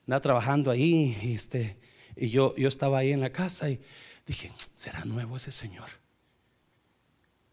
[0.07, 1.79] andaba trabajando ahí, y, este,
[2.16, 3.81] y yo, yo estaba ahí en la casa y
[4.27, 5.88] Dije, ¿será nuevo ese señor?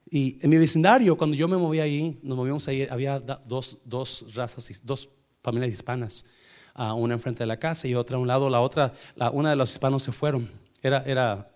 [0.09, 4.25] Y en mi vecindario, cuando yo me moví ahí, nos movíamos ahí, había dos, dos
[4.33, 5.09] razas, dos
[5.41, 6.25] familias hispanas,
[6.75, 8.93] uh, una enfrente de la casa y otra a un lado, la otra,
[9.33, 10.49] una de los hispanos se fueron.
[10.81, 11.51] Era, era,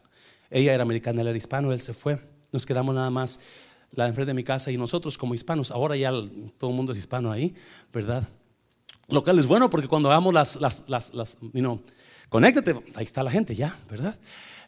[0.49, 2.19] ella era americana, él era hispano, él se fue.
[2.51, 3.39] Nos quedamos nada más
[3.91, 5.71] la enfrente de mi casa y nosotros como hispanos.
[5.71, 6.11] Ahora ya
[6.57, 7.53] todo el mundo es hispano ahí,
[7.91, 8.27] ¿verdad?
[9.07, 11.81] Lo cual es bueno porque cuando hagamos las, las, las, las you know,
[12.29, 14.17] conéctate, ahí está la gente ya, ¿verdad?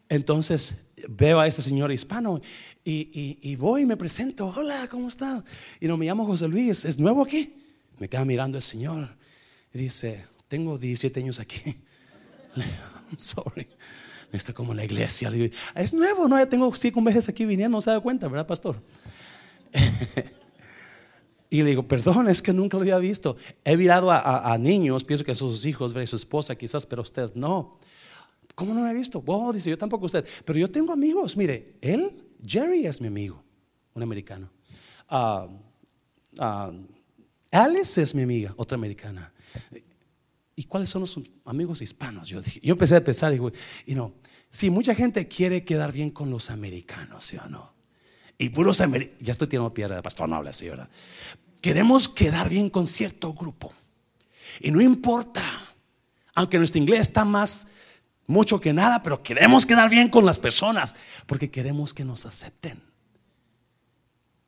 [0.09, 0.75] Entonces
[1.09, 2.41] veo a este señor hispano
[2.83, 4.53] y, voy y me presento.
[4.55, 5.43] Hola, ¿cómo está?
[5.81, 7.53] Y no me llamo José Luis, ¿es nuevo aquí?
[7.99, 9.09] Me queda mirando el señor
[9.73, 11.61] y dice, tengo 17 años aquí.
[12.55, 13.67] I'm sorry.
[14.31, 15.31] Está como la iglesia.
[15.75, 18.81] es nuevo, no, ya tengo cinco meses aquí viniendo, no se da cuenta, ¿verdad, pastor?
[21.49, 23.37] y le digo, perdón, es que nunca lo había visto.
[23.63, 27.79] He mirado a, niños, pienso que son sus hijos, su esposa quizás, pero usted no.
[28.53, 29.23] ¿Cómo no me ha visto?
[29.25, 30.25] Oh, dice, yo tampoco usted.
[30.43, 31.37] Pero yo tengo amigos.
[31.37, 33.41] Mire, él, Jerry es mi amigo,
[33.93, 34.49] un americano.
[35.09, 35.47] Uh,
[37.51, 39.31] Alice es mi amiga, otra americana.
[40.59, 42.27] ¿Y cuáles son los amigos hispanos?
[42.27, 43.51] Yo, yo empecé a pensar, digo,
[43.85, 44.15] y no,
[44.49, 47.73] si mucha gente quiere quedar bien con los americanos, ¿sí o no?
[48.39, 50.89] Y puros americanos, ya estoy tirando piedra, pastor no habla así, ¿verdad?
[51.61, 53.71] Queremos quedar bien con cierto grupo.
[54.59, 55.43] Y no importa,
[56.33, 57.67] aunque nuestro inglés está más
[58.25, 60.95] mucho que nada, pero queremos quedar bien con las personas
[61.27, 62.81] porque queremos que nos acepten.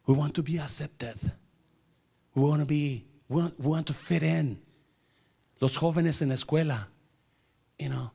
[0.08, 1.17] We want to be accepted.
[2.34, 4.60] We want to be, we want, to fit in.
[5.62, 6.88] Los jóvenes en la escuela,
[7.78, 8.12] you know,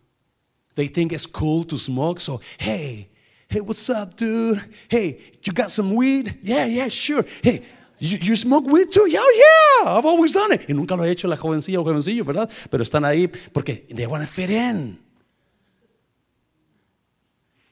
[0.74, 2.20] they think it's cool to smoke.
[2.20, 3.08] So, hey,
[3.48, 4.62] hey, what's up, dude?
[4.88, 6.38] Hey, you got some weed?
[6.42, 7.24] Yeah, yeah, sure.
[7.42, 7.62] Hey,
[7.98, 9.06] you, you smoke weed too?
[9.08, 10.68] Yeah, yeah, I've always done it.
[10.68, 12.50] Y nunca lo he hecho la jovencilla o jovencillo, ¿verdad?
[12.70, 14.98] Pero están ahí porque they want to fit in.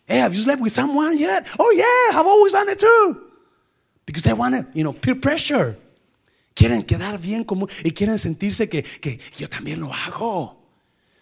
[0.07, 1.47] Hey, have you slept with someone yet?
[1.59, 3.23] Oh, yeah, I've always done it too.
[4.05, 5.77] Because they want to, you know, peer pressure.
[6.55, 10.69] Quieren quedar bien como y quieren sentirse que, que yo también lo hago.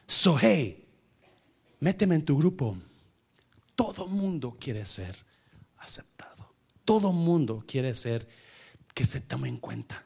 [0.07, 0.85] So, hey,
[1.79, 2.77] méteme en tu grupo.
[3.77, 5.17] Todo mundo quiere ser
[5.79, 6.53] aceptado.
[6.85, 8.27] Todo mundo quiere ser
[8.95, 10.05] que se tome en cuenta.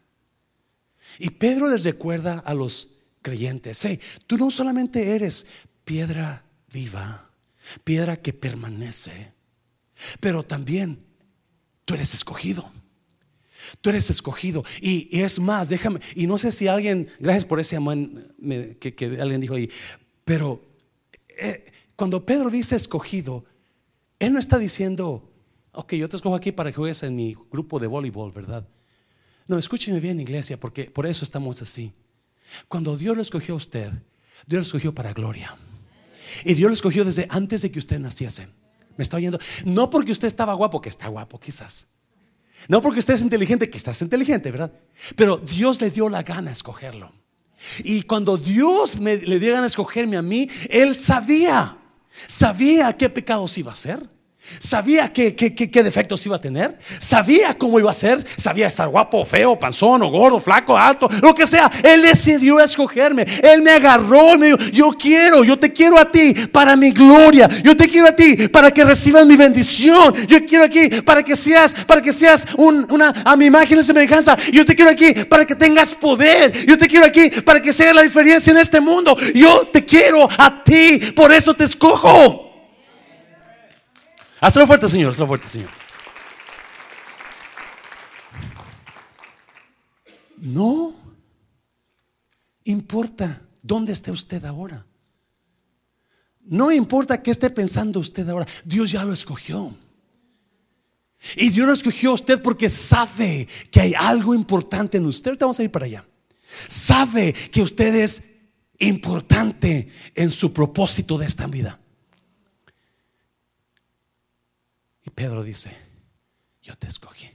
[1.19, 2.91] Y Pedro les recuerda a los
[3.23, 5.47] creyentes, hey, tú no solamente eres
[5.85, 7.31] piedra viva,
[7.85, 9.33] piedra que permanece.
[10.21, 11.05] Pero también
[11.85, 12.71] tú eres escogido.
[13.81, 14.65] Tú eres escogido.
[14.81, 17.97] Y, es más, déjame, y no sé si alguien, gracias por ese amor
[18.79, 19.71] que, alguien dijo ahí,
[20.25, 20.63] pero
[21.29, 21.65] eh,
[21.97, 23.45] cuando Pedro dice escogido,
[24.19, 25.31] él no está diciendo,
[25.73, 28.67] ok, yo te escojo aquí para que juegues en mi grupo de voleibol, ¿verdad?
[29.47, 31.93] No, escúcheme bien, iglesia, porque por eso estamos así.
[32.69, 33.91] Cuando Dios lo escogió a usted,
[34.47, 35.57] Dios lo escogió para gloria.
[36.45, 38.49] Y Dios lo escogió desde antes de que usted naciese.
[38.97, 39.39] ¿Me está oyendo?
[39.65, 41.89] No porque usted estaba guapo, que está guapo quizás.
[42.69, 44.73] No porque estés inteligente, que estás inteligente, ¿verdad?
[45.17, 47.13] Pero Dios le dio la gana escogerlo.
[47.83, 51.79] Y cuando Dios me, le dio gana escogerme a mí, Él sabía,
[52.27, 54.14] sabía qué pecados iba a hacer.
[54.59, 56.79] Sabía qué, qué, defectos iba a tener.
[56.99, 58.25] Sabía cómo iba a ser.
[58.37, 61.71] Sabía estar guapo, feo, panzón, o gordo, flaco, alto, lo que sea.
[61.83, 63.27] Él decidió escogerme.
[63.43, 64.39] Él me agarró.
[64.39, 67.49] Me dijo, yo quiero, yo te quiero a ti para mi gloria.
[67.63, 70.15] Yo te quiero a ti para que recibas mi bendición.
[70.27, 74.37] Yo quiero aquí para que seas, para que seas una, a mi imagen y semejanza.
[74.53, 76.53] Yo te quiero aquí para que tengas poder.
[76.67, 79.17] Yo te quiero aquí para que sea la diferencia en este mundo.
[79.35, 80.99] Yo te quiero a ti.
[81.15, 82.54] Por eso te escojo.
[84.45, 85.71] Hazlo fuerte, Señor, hazlo fuerte, Señor.
[90.37, 90.95] No
[92.65, 94.85] importa dónde esté usted ahora.
[96.43, 98.47] No importa qué esté pensando usted ahora.
[98.67, 99.75] Dios ya lo escogió.
[101.37, 105.31] Y Dios lo escogió a usted porque sabe que hay algo importante en usted.
[105.31, 106.05] Ahorita vamos a ir para allá.
[106.69, 108.25] Sabe que usted es
[108.79, 111.81] importante en su propósito de esta vida.
[115.15, 115.77] Pedro dice,
[116.63, 117.31] yo te escogí.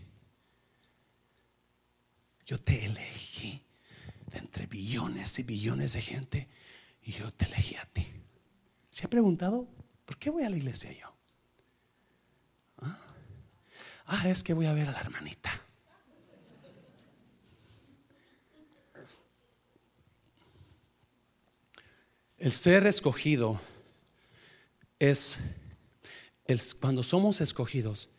[2.45, 3.63] Yo te elegí
[4.31, 6.47] de entre billones y billones de gente
[7.03, 8.05] y yo te elegí a ti.
[8.89, 9.67] ¿Se ha preguntado
[10.05, 11.13] por qué voy a la iglesia yo?
[12.77, 12.99] ¿Ah?
[14.07, 15.51] ah, es que voy a ver a la hermanita.
[22.37, 23.61] El ser escogido
[24.97, 25.39] es
[26.79, 28.09] cuando somos escogidos,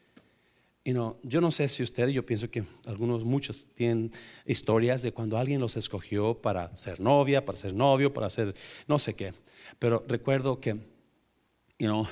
[0.85, 4.13] yo no sé si usted, yo pienso que algunos, muchos tienen
[4.47, 8.55] historias de cuando alguien los escogió para ser novia, para ser novio, para ser
[8.89, 9.35] no sé qué.
[9.79, 10.77] Pero recuerdo que,
[11.79, 12.07] you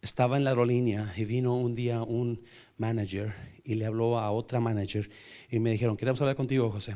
[0.00, 2.42] estaba en la aerolínea y vino un día un
[2.76, 3.34] manager
[3.64, 5.08] y le habló a otra manager
[5.50, 6.94] y me dijeron, queremos hablar contigo, José.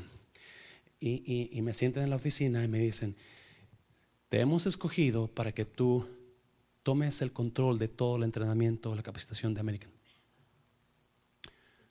[1.01, 3.17] Y, y me sientan en la oficina y me dicen,
[4.29, 6.07] te hemos escogido para que tú
[6.83, 9.91] tomes el control de todo el entrenamiento, la capacitación de American.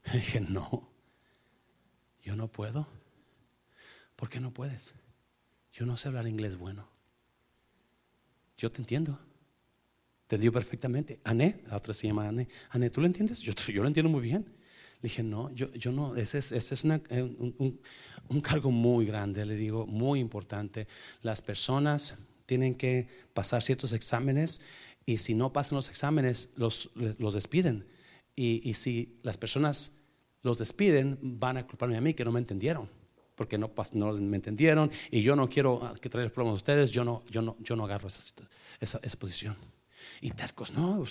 [0.14, 0.90] Y dije, no,
[2.24, 2.88] yo no puedo.
[4.16, 4.96] ¿Por qué no puedes?
[5.74, 6.88] Yo no sé hablar inglés bueno.
[8.58, 9.20] Yo te entiendo.
[10.28, 11.20] Te dio perfectamente.
[11.24, 12.48] Ané, la otra se llama Ané.
[12.70, 13.40] Ané, ¿tú lo entiendes?
[13.42, 14.44] Yo, lo entiendo muy bien.
[14.44, 17.80] Le dije, no, yo, yo no, ese es, es eh,
[18.28, 20.88] un cargo muy grande, le digo, muy importante.
[21.22, 22.18] Las personas
[22.48, 24.62] tienen que pasar ciertos exámenes
[25.06, 27.86] y si no pasan los exámenes, los, los despiden.
[28.36, 29.94] Y, si las personas
[30.44, 32.88] los despiden, van a culparme a mí que no me entendieron,
[33.36, 36.92] porque no, no me entendieron y yo no quiero ah, que traigan problemas a ustedes,
[36.92, 38.22] yo no, yo no, yo no agarro esa,
[38.80, 39.56] esa, esa posición.
[40.22, 41.04] Y tercos, no,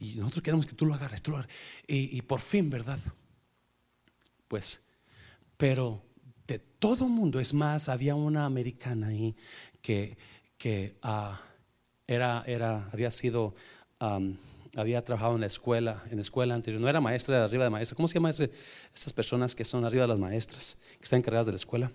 [0.00, 1.56] y, nosotros queremos que tú lo agarres, tú lo agarres.
[1.86, 2.98] Y, por fin, ¿verdad?
[4.48, 4.80] Pues,
[5.56, 6.02] pero
[6.46, 9.36] de todo mundo, es más, había una americana ahí
[9.80, 10.16] que,
[10.62, 11.34] que uh,
[12.06, 13.52] era, era, había sido,
[14.76, 17.70] había trabajado en la escuela, en la escuela anterior, no era maestra, era arriba de
[17.70, 17.96] maestra.
[17.96, 21.52] ¿Cómo se llama esas personas que son arriba de las maestras, que están encargadas de
[21.52, 21.90] la escuela?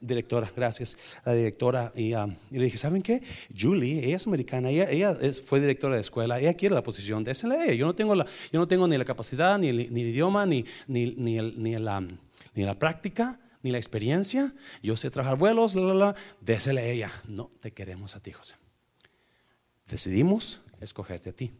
[0.00, 0.96] Directora, gracias.
[1.24, 3.20] La directora, y, le dije, ¿saben qué?
[3.52, 7.56] Julie, ella es americana, ella, ella fue directora de escuela, ella quiere la posición, désela
[7.56, 7.74] a ella.
[7.74, 10.46] Yo no tengo, la, yo no tengo ni la capacidad, ni el, ni el idioma,
[10.46, 12.00] ni, ni, ni, el, ni, la,
[12.54, 14.52] ni la práctica ni la experiencia.
[14.82, 16.14] Yo sé trabajar vuelos, la, la, la.
[16.40, 17.12] Désele a ella.
[17.26, 18.56] No, te queremos a ti, José.
[19.86, 21.52] Decidimos escogerte a ti.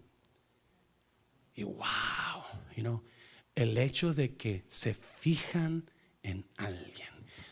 [1.54, 2.42] Y wow,
[2.76, 3.02] you know,
[3.54, 5.90] el hecho de que se fijan
[6.22, 7.10] en alguien,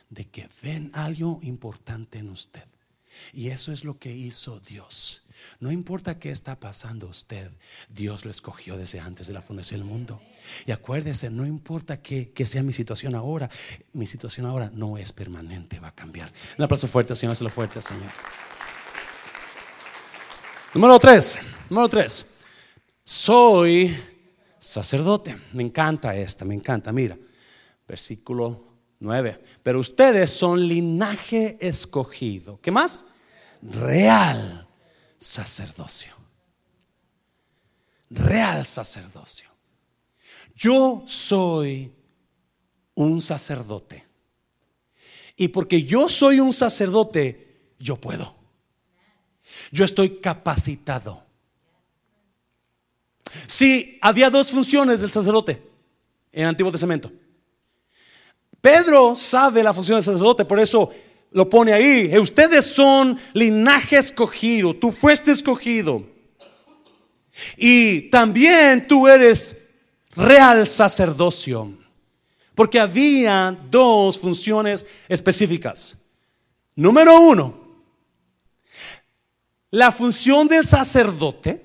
[0.09, 2.65] de que ven algo importante en usted.
[3.33, 5.23] Y eso es lo que hizo Dios.
[5.59, 7.51] No importa qué está pasando usted,
[7.89, 10.21] Dios lo escogió desde antes de la fundación del mundo.
[10.67, 13.49] Y acuérdese, no importa qué, sea mi situación ahora,
[13.93, 16.33] mi situación ahora no es permanente, va a cambiar.
[16.59, 18.11] Un aplauso fuerte, Señor, lo fuerte, Señor.
[20.75, 21.39] Número tres,
[21.69, 22.27] número tres.
[23.03, 23.97] Soy
[24.59, 25.37] sacerdote.
[25.53, 26.93] Me encanta esta, me encanta.
[26.93, 27.19] Mira,
[27.89, 28.70] versículo
[29.01, 29.43] 9.
[29.63, 32.61] Pero ustedes son linaje escogido.
[32.61, 33.07] ¿Qué más?
[33.63, 34.69] Real
[35.19, 36.15] sacerdocio.
[38.11, 39.49] Real sacerdocio.
[40.55, 41.93] Yo soy
[42.95, 44.07] un sacerdote.
[45.37, 48.37] Y porque yo soy un sacerdote, yo puedo.
[49.73, 51.25] Yo estoy capacitado.
[53.47, 55.63] Si había dos funciones del sacerdote
[56.33, 57.11] en el Antiguo Testamento.
[58.61, 60.91] Pedro sabe la función del sacerdote, por eso
[61.31, 62.17] lo pone ahí.
[62.19, 66.05] Ustedes son linaje escogido, tú fuiste escogido.
[67.57, 69.69] Y también tú eres
[70.15, 71.73] real sacerdocio.
[72.55, 75.97] Porque había dos funciones específicas.
[76.75, 77.59] Número uno,
[79.71, 81.65] la función del sacerdote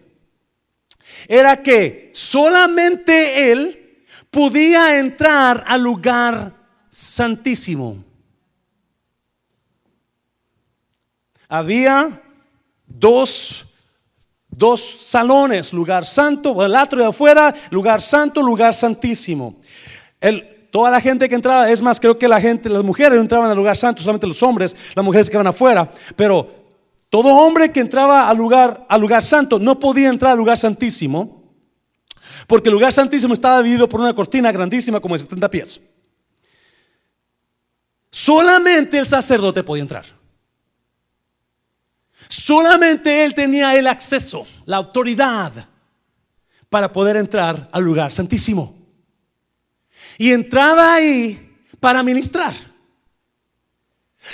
[1.27, 6.53] era que solamente él podía entrar al lugar
[6.95, 7.97] santísimo.
[11.49, 12.21] Había
[12.87, 13.65] dos,
[14.47, 19.57] dos salones, lugar santo, el atrio de afuera, lugar santo, lugar santísimo.
[20.71, 23.57] Toda la gente que entraba, es más, creo que la gente, las mujeres entraban al
[23.57, 26.49] lugar santo, solamente los hombres, las mujeres que van afuera, pero
[27.09, 31.43] todo hombre que entraba al lugar, al lugar santo no podía entrar al lugar santísimo,
[32.47, 35.81] porque el lugar santísimo estaba dividido por una cortina grandísima como de 70 pies.
[38.15, 40.05] Solamente el sacerdote podía entrar.
[42.29, 45.67] Solamente él tenía el acceso, la autoridad
[46.69, 48.73] para poder entrar al lugar santísimo.
[50.17, 52.55] Y entraba ahí para ministrar.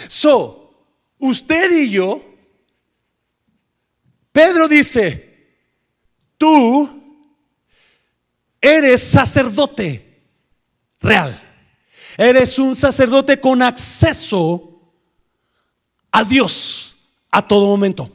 [0.08, 0.86] So,
[1.18, 2.24] usted y yo,
[4.32, 5.58] Pedro dice,
[6.38, 6.88] tú
[8.62, 10.22] eres sacerdote
[11.00, 11.51] real.
[12.18, 14.82] Eres un sacerdote con acceso
[16.12, 16.96] a Dios
[17.30, 18.10] a todo momento.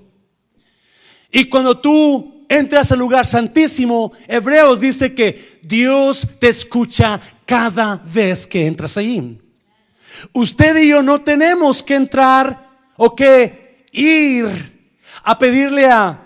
[1.31, 8.47] Y cuando tú entras al lugar santísimo, Hebreos dice que Dios te escucha cada vez
[8.47, 9.39] que entras allí.
[10.33, 12.67] Usted y yo no tenemos que entrar
[12.97, 14.47] o que ir
[15.23, 16.26] a pedirle a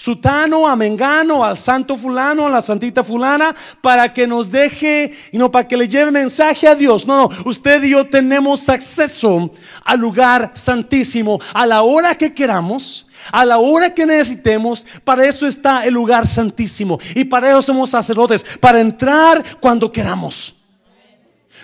[0.00, 5.36] sutano, a mengano, al santo fulano, a la santita fulana, para que nos deje y
[5.36, 7.06] no para que le lleve mensaje a Dios.
[7.06, 9.50] No, no, usted y yo tenemos acceso
[9.84, 13.06] al lugar santísimo a la hora que queramos.
[13.30, 16.98] A la hora que necesitemos, para eso está el lugar santísimo.
[17.14, 20.54] Y para eso somos sacerdotes, para entrar cuando queramos.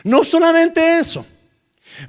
[0.05, 1.25] No solamente eso,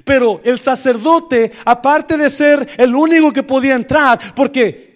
[0.04, 4.87] pero el sacerdote, aparte de ser el único que podía entrar, porque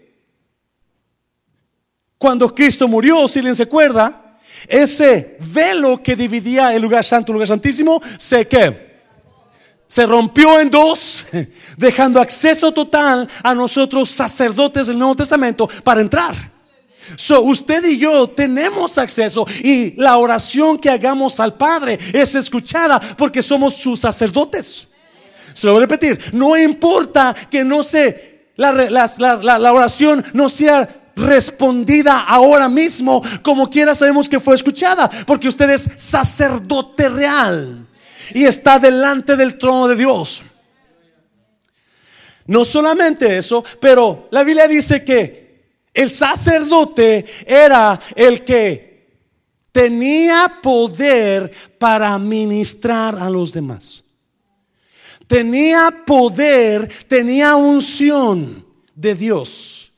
[2.22, 7.34] cuando Cristo murió, si les acuerda, ese velo que dividía el lugar santo y el
[7.34, 8.92] lugar santísimo se que
[9.88, 11.26] se rompió en dos,
[11.76, 16.52] dejando acceso total a nosotros sacerdotes del Nuevo Testamento para entrar.
[17.16, 23.00] So, usted y yo tenemos acceso y la oración que hagamos al Padre es escuchada
[23.18, 24.86] porque somos sus sacerdotes.
[25.54, 30.48] Se lo voy a repetir, no importa que no se, la, la, la oración no
[30.48, 37.86] sea respondida ahora mismo, como quiera sabemos que fue escuchada, porque usted es sacerdote real
[38.34, 40.42] y está delante del trono de Dios.
[42.46, 45.42] No solamente eso, pero la Biblia dice que
[45.94, 48.92] el sacerdote era el que
[49.70, 54.04] tenía poder para ministrar a los demás.
[55.26, 59.91] Tenía poder, tenía unción de Dios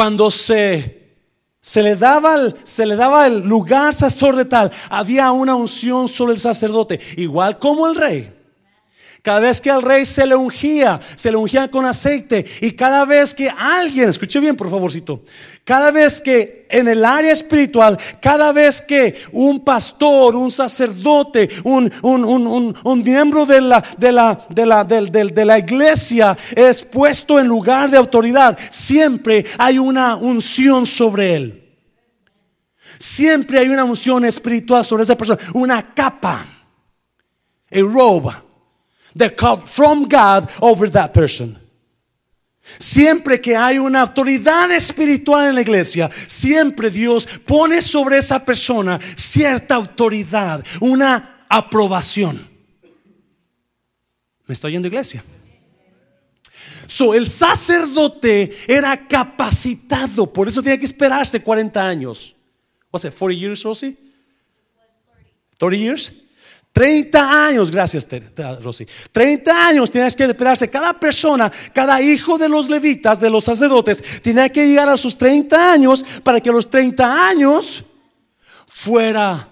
[0.00, 1.18] cuando se,
[1.60, 6.38] se, le daba el, se le daba el lugar sacerdotal, había una unción sobre el
[6.38, 8.32] sacerdote, igual como el rey.
[9.22, 12.44] Cada vez que al rey se le ungía, se le ungía con aceite.
[12.62, 15.22] Y cada vez que alguien, escuche bien por favorcito,
[15.62, 21.92] cada vez que en el área espiritual, cada vez que un pastor, un sacerdote, un,
[23.04, 23.60] miembro de
[25.44, 31.56] la iglesia es puesto en lugar de autoridad, siempre hay una unción sobre él.
[32.98, 36.46] Siempre hay una unción espiritual sobre esa persona, una capa,
[37.70, 38.49] a robe
[39.14, 39.30] the
[39.66, 41.56] from God over that person.
[42.78, 49.00] Siempre que hay una autoridad espiritual en la iglesia, siempre Dios pone sobre esa persona
[49.16, 52.48] cierta autoridad, una aprobación.
[54.46, 55.24] ¿Me está oyendo iglesia?
[56.86, 62.34] So, el sacerdote era capacitado, por eso tenía que esperarse 40 años.
[62.92, 63.96] Was it 40 years, Rosie?
[65.58, 66.12] 30 years?
[66.72, 68.06] 30 años, gracias
[68.62, 68.86] Rosy.
[69.10, 70.70] 30 años tienes que esperarse.
[70.70, 75.18] Cada persona, cada hijo de los levitas, de los sacerdotes, tenía que llegar a sus
[75.18, 77.84] 30 años para que a los 30 años
[78.66, 79.48] fuera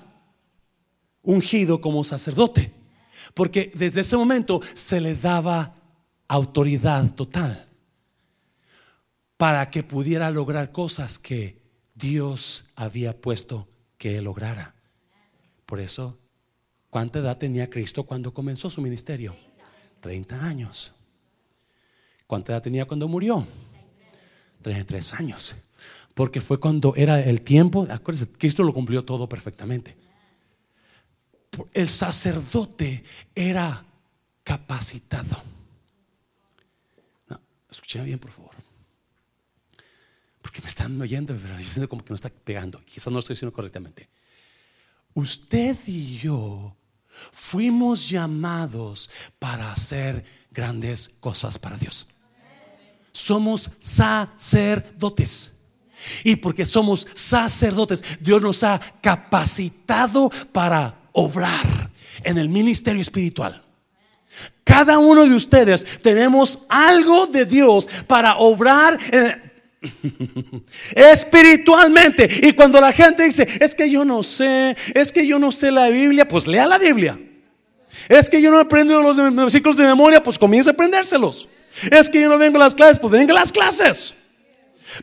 [1.23, 2.73] ungido como sacerdote.
[3.35, 5.75] Porque desde ese momento se le daba
[6.29, 7.67] autoridad total
[9.37, 11.61] para que pudiera lograr cosas que
[11.95, 14.75] Dios había puesto que lograra.
[15.67, 16.17] Por eso
[16.91, 19.37] ¿Cuánta edad tenía Cristo cuando comenzó su ministerio?
[20.01, 20.93] 30 años.
[22.27, 23.47] ¿Cuánta edad tenía cuando murió?
[24.63, 25.57] 33 años.
[26.15, 29.97] Porque fue cuando era el tiempo, acuérdense, Cristo lo cumplió todo perfectamente.
[31.73, 33.85] El sacerdote era
[34.45, 35.43] capacitado.
[37.29, 37.41] No,
[38.05, 38.55] bien, por favor.
[40.43, 42.83] Porque me están oyendo, pero diciendo como que me está pegando.
[42.85, 44.09] Quizás no lo estoy diciendo correctamente.
[45.15, 46.78] Usted y yo
[47.33, 52.07] fuimos llamados para hacer grandes cosas para Dios.
[53.13, 55.53] Somos sacerdotes.
[56.23, 61.91] Y porque somos sacerdotes, Dios nos ha capacitado para obrar
[62.23, 63.65] en el ministerio espiritual.
[64.63, 68.99] Cada uno de ustedes tenemos algo de Dios para obrar
[70.95, 72.29] espiritualmente.
[72.43, 75.71] Y cuando la gente dice, es que yo no sé, es que yo no sé
[75.71, 77.19] la Biblia, pues lea la Biblia.
[78.09, 81.49] Es que yo no he aprendido los versículos de memoria, pues comienza a aprendérselos.
[81.91, 84.15] Es que yo no vengo a las clases, pues venga a las clases.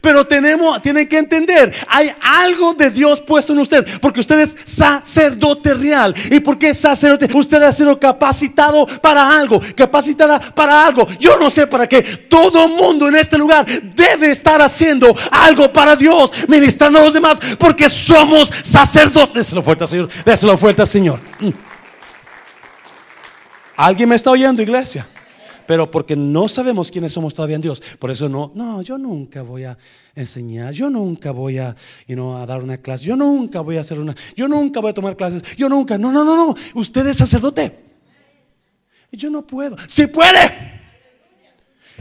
[0.02, 4.56] Pero tenemos, tienen que entender, hay algo de Dios puesto en usted, porque usted es
[4.64, 6.14] sacerdote real.
[6.32, 7.30] ¿Y porque sacerdote?
[7.34, 11.08] Usted ha sido capacitado para algo, capacitada para algo.
[11.20, 12.02] Yo no sé para qué.
[12.02, 17.38] Todo mundo en este lugar debe estar haciendo algo para Dios, ministrando a los demás,
[17.58, 19.46] porque somos sacerdotes.
[19.46, 20.10] Déselo fuerte, Señor.
[20.26, 21.20] Déselo fuerte, Señor.
[21.40, 21.50] Mm.
[23.78, 25.06] ¿Alguien me está oyendo, iglesia?
[25.68, 27.82] Pero porque no sabemos quiénes somos todavía en Dios.
[28.00, 29.78] Por eso no, no, yo nunca voy a
[30.16, 34.16] enseñar, yo nunca voy a, a dar una clase, yo nunca voy a hacer una,
[34.36, 37.84] yo nunca voy a tomar clases, yo nunca, no, no, no, no, usted es sacerdote.
[39.12, 40.76] Yo no puedo, si puede.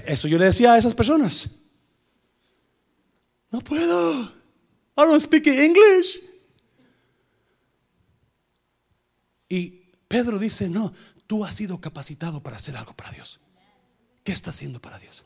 [0.05, 1.49] Eso yo le decía a esas personas.
[3.51, 4.25] No puedo.
[4.97, 6.21] I don't speak English.
[9.49, 10.93] Y Pedro dice, no,
[11.27, 13.41] tú has sido capacitado para hacer algo para Dios.
[14.25, 15.25] ¿Qué está haciendo para Dios?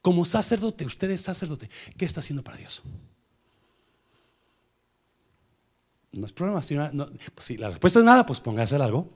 [0.00, 2.82] Como sacerdote, usted es sacerdote, ¿qué está haciendo para Dios?
[6.12, 6.62] No es problema.
[6.62, 6.76] Si,
[7.34, 9.08] pues la respuesta es nada, pues póngase algo.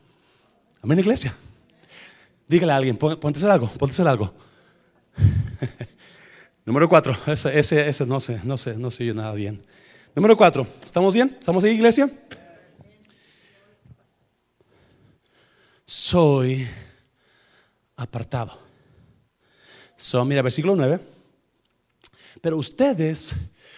[0.82, 1.34] Amén, iglesia.
[2.46, 3.70] Dígale a alguien, póntese algo,
[4.06, 4.34] algo.
[6.64, 9.64] Número cuatro, ese, ese, ese, no sé, no sé, no sé yo nada bien.
[10.14, 11.36] Número cuatro, ¿estamos bien?
[11.38, 12.10] ¿Estamos ahí, iglesia?
[15.86, 16.66] Soy
[17.98, 18.58] apartado.
[19.96, 21.00] Son, mira, versículo 9.
[22.40, 23.34] Pero ustedes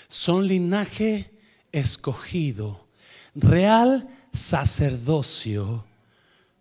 [0.08, 1.30] son linaje
[1.72, 2.86] escogido,
[3.34, 5.86] real sacerdocio,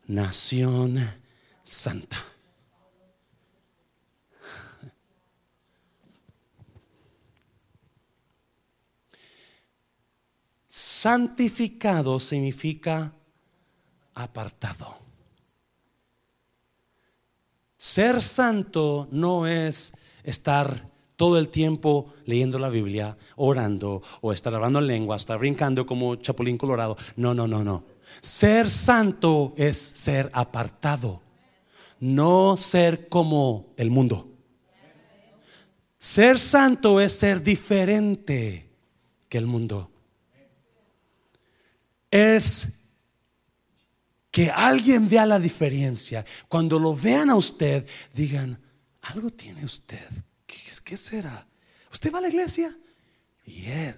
[0.07, 0.99] nación
[1.63, 2.17] santa.
[10.67, 13.13] Santificado significa
[14.15, 15.08] apartado.
[17.79, 19.93] Ser santo no es
[20.25, 25.85] estar todo el tiempo leyendo la Biblia, orando o estar hablando en lengua, estar brincando
[25.85, 26.97] como chapulín colorado.
[27.15, 27.85] No, no, no, no.
[28.19, 31.21] Ser santo es ser apartado,
[32.01, 34.27] no ser como el mundo.
[35.97, 38.69] Ser santo es ser diferente
[39.29, 39.89] que el mundo.
[42.11, 42.78] Es
[44.31, 46.25] que alguien vea la diferencia.
[46.47, 48.59] Cuando lo vean a usted, digan,
[49.01, 50.07] algo tiene usted.
[50.45, 51.47] ¿Qué, será?
[51.91, 52.75] ¿Usted va a la iglesia?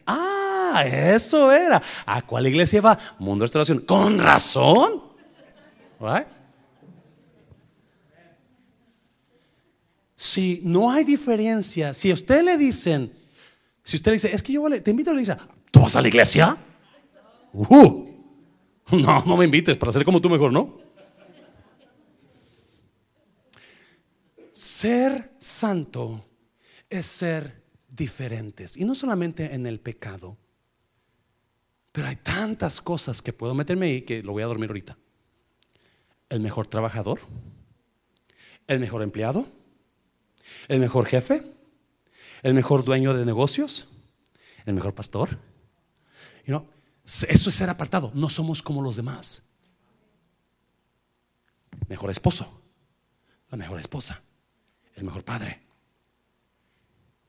[0.05, 1.81] Ah, eso era.
[2.05, 2.97] ¿A cuál iglesia va?
[3.19, 3.79] Mundo de Restauración.
[3.85, 5.03] Con razón.
[10.15, 13.11] Si no hay diferencia, si a usted le dicen,
[13.83, 16.07] si usted dice, es que yo te invito a la iglesia, ¿tú vas a la
[16.07, 16.57] iglesia?
[17.53, 18.10] Uh,
[18.91, 20.77] No, no me invites para ser como tú mejor, ¿no?
[24.51, 26.25] Ser santo
[26.89, 28.77] es ser diferentes.
[28.77, 30.37] Y no solamente en el pecado.
[31.91, 34.97] Pero hay tantas cosas que puedo meterme ahí que lo voy a dormir ahorita.
[36.29, 37.19] El mejor trabajador.
[38.67, 39.47] El mejor empleado.
[40.67, 41.43] El mejor jefe.
[42.43, 43.87] El mejor dueño de negocios.
[44.65, 45.37] El mejor pastor.
[46.45, 46.65] You
[47.03, 48.11] eso es ser apartado.
[48.13, 49.43] No somos como los demás.
[51.87, 52.61] Mejor esposo,
[53.49, 54.21] la mejor esposa,
[54.95, 55.61] el mejor padre.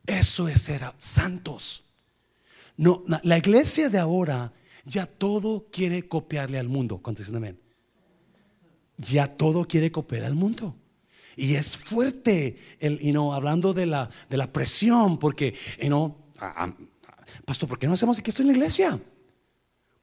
[0.06, 1.84] Eso es ser santos.
[2.76, 4.52] No, la iglesia de ahora
[4.84, 7.00] ya todo quiere copiarle al mundo.
[7.34, 7.60] amén?
[8.96, 10.76] Ya todo quiere copiar al mundo.
[11.36, 15.54] Y es fuerte, el, y no hablando de la, de la presión, porque,
[17.44, 19.00] pastor, ¿por qué no hacemos que esto en la iglesia?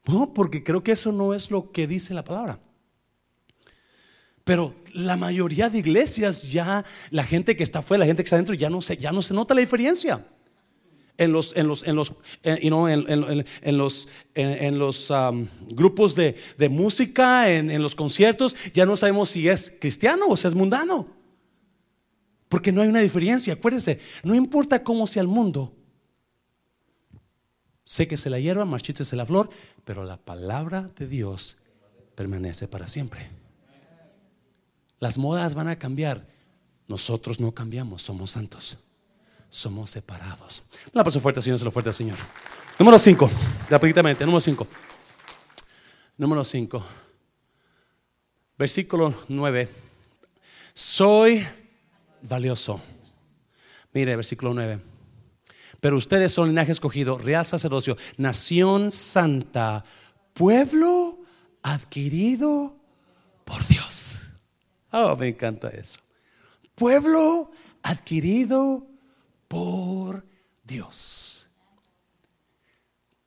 [0.06, 2.60] No, porque creo que eso no es lo que dice la palabra.
[4.44, 8.36] Pero la mayoría de iglesias ya, la gente que está afuera, la gente que está
[8.36, 10.26] adentro, ya no se, ya no se nota la diferencia.
[11.18, 14.78] en los, en los, en los, eh, you know, en, en- en los, en, en
[14.78, 19.70] los um, grupos de, de música, en, en los conciertos, ya no sabemos si es
[19.78, 21.06] cristiano o si es mundano.
[22.48, 23.52] Porque no hay una diferencia.
[23.52, 25.76] Acuérdense, no importa cómo sea el mundo.
[27.84, 29.50] Sé que se la hierba, marchítese la flor,
[29.84, 31.58] pero la palabra de Dios
[32.14, 33.30] permanece para siempre.
[34.98, 36.26] Las modas van a cambiar.
[36.86, 38.76] Nosotros no cambiamos, somos santos.
[39.48, 40.62] Somos separados.
[40.92, 42.18] Un aplauso fuerte, Señor, se lo fuerte Señor.
[42.78, 43.30] Número 5,
[43.68, 44.66] rápidamente, número 5.
[46.16, 46.86] Número 5.
[48.58, 49.68] Versículo 9.
[50.74, 51.46] Soy
[52.22, 52.82] valioso.
[53.92, 54.89] Mire, versículo 9.
[55.80, 59.84] Pero ustedes son linaje escogido, real sacerdocio, nación santa,
[60.34, 61.18] pueblo
[61.62, 62.76] adquirido
[63.44, 64.30] por Dios.
[64.92, 66.00] Oh, me encanta eso.
[66.74, 67.50] Pueblo
[67.82, 68.86] adquirido
[69.48, 70.26] por
[70.64, 71.48] Dios.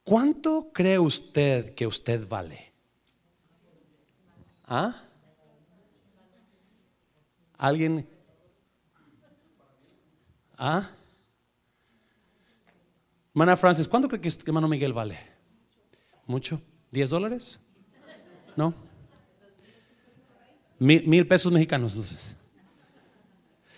[0.04, 2.74] ¿Cuánto cree usted que usted vale?
[4.66, 5.04] ¿Ah?
[7.58, 8.08] ¿Alguien?
[10.58, 10.90] ¿Ah?
[13.34, 15.18] Hermana Francis, ¿cuánto cree que este hermano Miguel vale?
[16.28, 16.62] ¿Mucho?
[16.92, 17.60] ¿10 dólares?
[18.56, 18.76] ¿No?
[20.78, 21.98] Mil, pesos mexicanos.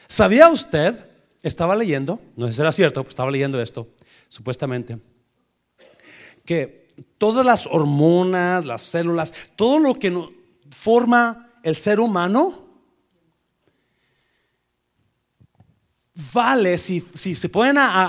[0.08, 1.10] ¿Sabía usted?
[1.42, 3.88] Estaba leyendo, no sé si era cierto, pero estaba leyendo esto,
[4.28, 4.98] supuestamente,
[6.44, 6.88] que
[7.18, 10.12] todas las hormonas, las células, todo lo que
[10.72, 12.65] forma el ser humano,
[16.34, 18.08] vale si, si se pueden a, a-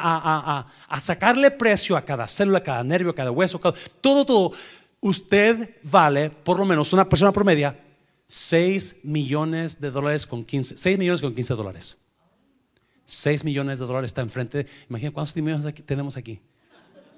[0.58, 3.58] a- a- sacarle precio a cada célula, cada nervio, cada hueso,
[4.00, 4.52] todo, todo,
[5.00, 7.78] usted vale, por lo menos una persona promedia,
[8.28, 11.96] 6 millones de dólares con 15, 6 millones con 15 dólares.
[13.04, 14.66] 6 millones de dólares está enfrente.
[14.90, 16.40] Imagina cuántos millones tenemos aquí.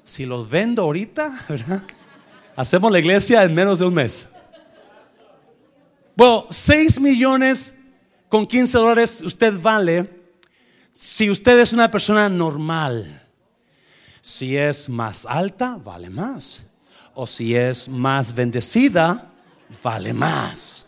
[0.04, 1.46] Si los vendo ahorita.
[2.56, 4.28] Hacemos la iglesia en menos de un mes.
[6.14, 7.74] Bueno, 6 millones
[8.28, 10.17] con 15 dólares usted vale
[11.00, 13.22] si usted es una persona normal.
[14.20, 16.68] Si es más alta, vale más.
[17.14, 19.30] O si es más bendecida,
[19.80, 20.86] vale más.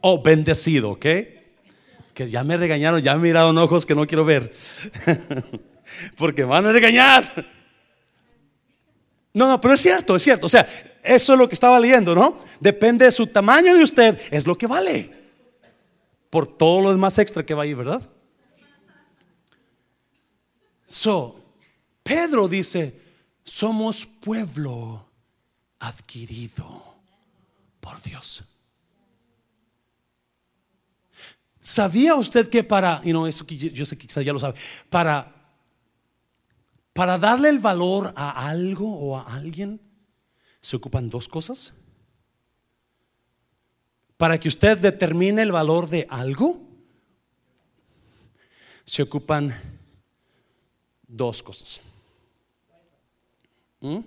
[0.00, 1.06] O bendecido, ¿ok?
[2.12, 4.52] Que ya me regañaron, ya me miraron ojos que no quiero ver.
[6.18, 7.46] Porque van a regañar.
[9.32, 10.46] No, no, pero es cierto, es cierto.
[10.46, 10.66] O sea,
[11.04, 12.40] eso es lo que estaba leyendo, ¿no?
[12.58, 15.23] Depende de su tamaño de usted, es lo que vale.
[16.34, 18.10] Por todo lo demás extra que va ahí, ¿verdad?
[20.84, 21.40] So,
[22.02, 23.00] Pedro dice,
[23.44, 25.08] somos pueblo
[25.78, 26.96] adquirido
[27.80, 28.42] por Dios.
[31.60, 34.58] ¿Sabía usted que para, y no, esto yo sé que quizás ya lo sabe,
[34.90, 35.32] para,
[36.92, 39.80] para darle el valor a algo o a alguien,
[40.60, 41.83] se ocupan dos cosas?
[44.16, 46.60] Para que usted determine el valor de algo,
[48.84, 49.54] se ocupan
[51.06, 51.80] dos cosas.
[53.80, 54.00] ¿Mm?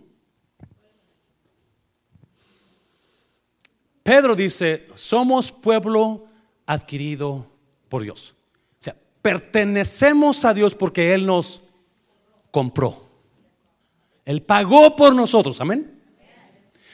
[4.04, 6.28] Pedro dice, somos pueblo
[6.66, 7.46] adquirido
[7.90, 8.36] por Dios.
[8.72, 11.62] O sea, pertenecemos a Dios porque Él nos
[12.52, 13.04] compró.
[14.24, 16.02] Él pagó por nosotros, amén.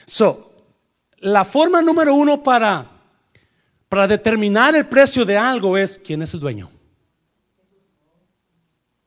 [0.06, 0.54] So,
[1.20, 2.93] la forma número uno para,
[3.94, 6.68] para determinar el precio de algo es quién es el dueño.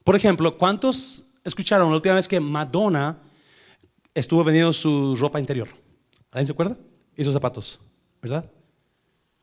[0.04, 3.18] Por ejemplo, ¿cuántos escucharon la última vez que Madonna
[4.14, 5.66] estuvo vendiendo su ropa interior?
[6.30, 6.78] ¿Alguien se acuerda?
[7.16, 7.80] Y sus zapatos,
[8.22, 8.48] ¿verdad?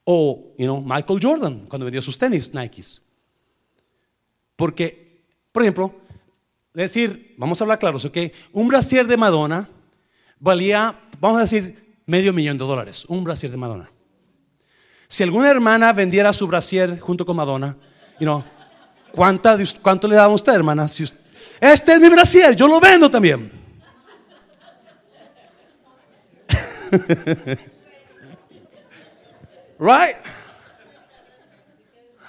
[0.05, 3.01] O, you know, Michael Jordan cuando vendió sus tenis Nikes.
[4.55, 5.93] Porque, por ejemplo,
[6.73, 8.17] decir, vamos a hablar claros, ¿ok?
[8.53, 9.69] Un brasier de Madonna
[10.39, 13.03] valía, vamos a decir, medio millón de dólares.
[13.09, 13.92] Un brasier de Madonna.
[15.14, 17.76] Si alguna hermana vendiera su brasier junto con Madonna,
[18.20, 18.43] you know,
[19.11, 20.88] ¿cuánta ¿cuánto le daba a usted, hermana?
[20.88, 21.14] Si us-
[21.61, 23.51] este es mi brasier, yo lo vendo también.
[29.78, 30.16] Right?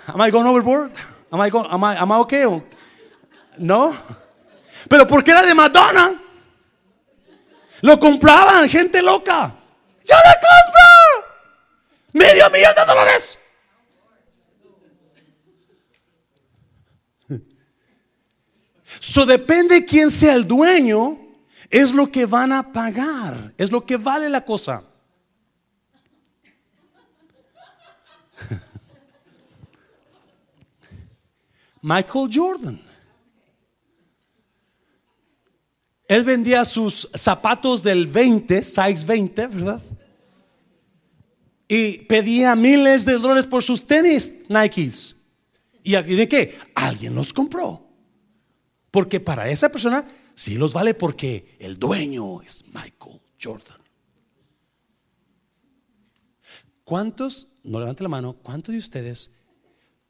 [0.09, 0.91] Am I going overboard?
[1.33, 2.45] Am I, go- am I, am I okay?
[3.61, 3.97] No.
[4.91, 6.21] Pero ¿por qué era de Madonna?
[7.81, 9.55] Lo compraban gente loca.
[10.05, 11.04] ¡Yo la compro!
[12.15, 13.39] Medio millón de dólares.
[19.01, 21.19] So depende quién sea el dueño,
[21.69, 24.85] es lo que van a pagar, es lo que vale la cosa.
[31.83, 32.81] Michael Jordan.
[36.07, 39.83] Él vendía sus zapatos del 20, size 20, ¿verdad?
[41.69, 45.17] Y pedía miles de dólares por sus tenis Nikes.
[45.83, 46.57] ¿Y de qué?
[46.75, 47.87] Alguien los compró.
[48.91, 50.05] Porque para esa persona
[50.35, 53.79] sí los vale porque el dueño es Michael Jordan.
[56.85, 59.31] ¿Cuántos, no levante la mano, cuántos de ustedes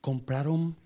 [0.00, 0.76] compraron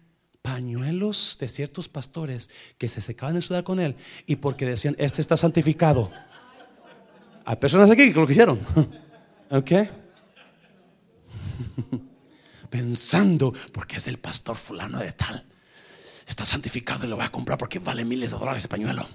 [0.43, 3.97] pañuelos de ciertos pastores que se secaban de sudar con él
[4.27, 6.11] y porque decían, este está santificado?
[7.45, 8.61] Hay personas aquí que lo hicieron.
[9.51, 9.73] ¿Ok?
[12.71, 15.47] Pensando, porque es del pastor fulano de tal.
[16.27, 19.07] Está santificado y lo voy a comprar porque vale miles de dólares ese pañuelo.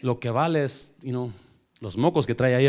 [0.00, 1.32] Lo que vale es, you know,
[1.80, 2.68] los mocos que trae ahí.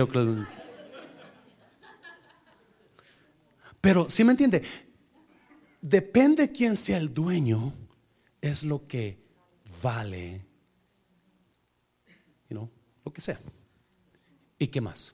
[3.81, 4.63] Pero, si me entiende?
[5.81, 7.73] Depende quién sea el dueño,
[8.41, 9.19] es lo que
[9.83, 10.45] vale,
[12.49, 12.71] you know,
[13.03, 13.39] lo que sea.
[14.57, 15.13] ¿Y qué más?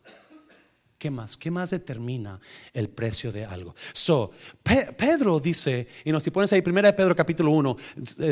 [1.01, 1.35] ¿Qué más?
[1.35, 2.39] ¿Qué más determina
[2.73, 3.73] el precio de algo?
[3.91, 4.29] So,
[4.61, 7.75] Pedro dice, y no, si pones ahí, primera de Pedro capítulo 1,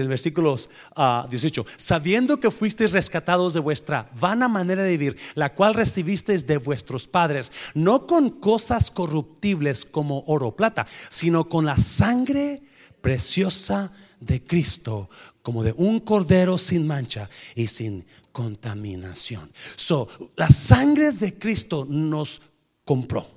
[0.05, 5.73] versículos 18, ah, sabiendo que fuisteis rescatados de vuestra vana manera de vivir, la cual
[5.73, 11.75] recibisteis de vuestros padres, no con cosas corruptibles como oro o plata, sino con la
[11.75, 12.61] sangre
[13.01, 15.09] preciosa de Cristo,
[15.41, 19.51] como de un cordero sin mancha y sin contaminación.
[19.75, 22.41] So, la sangre de Cristo nos
[22.89, 23.29] compró.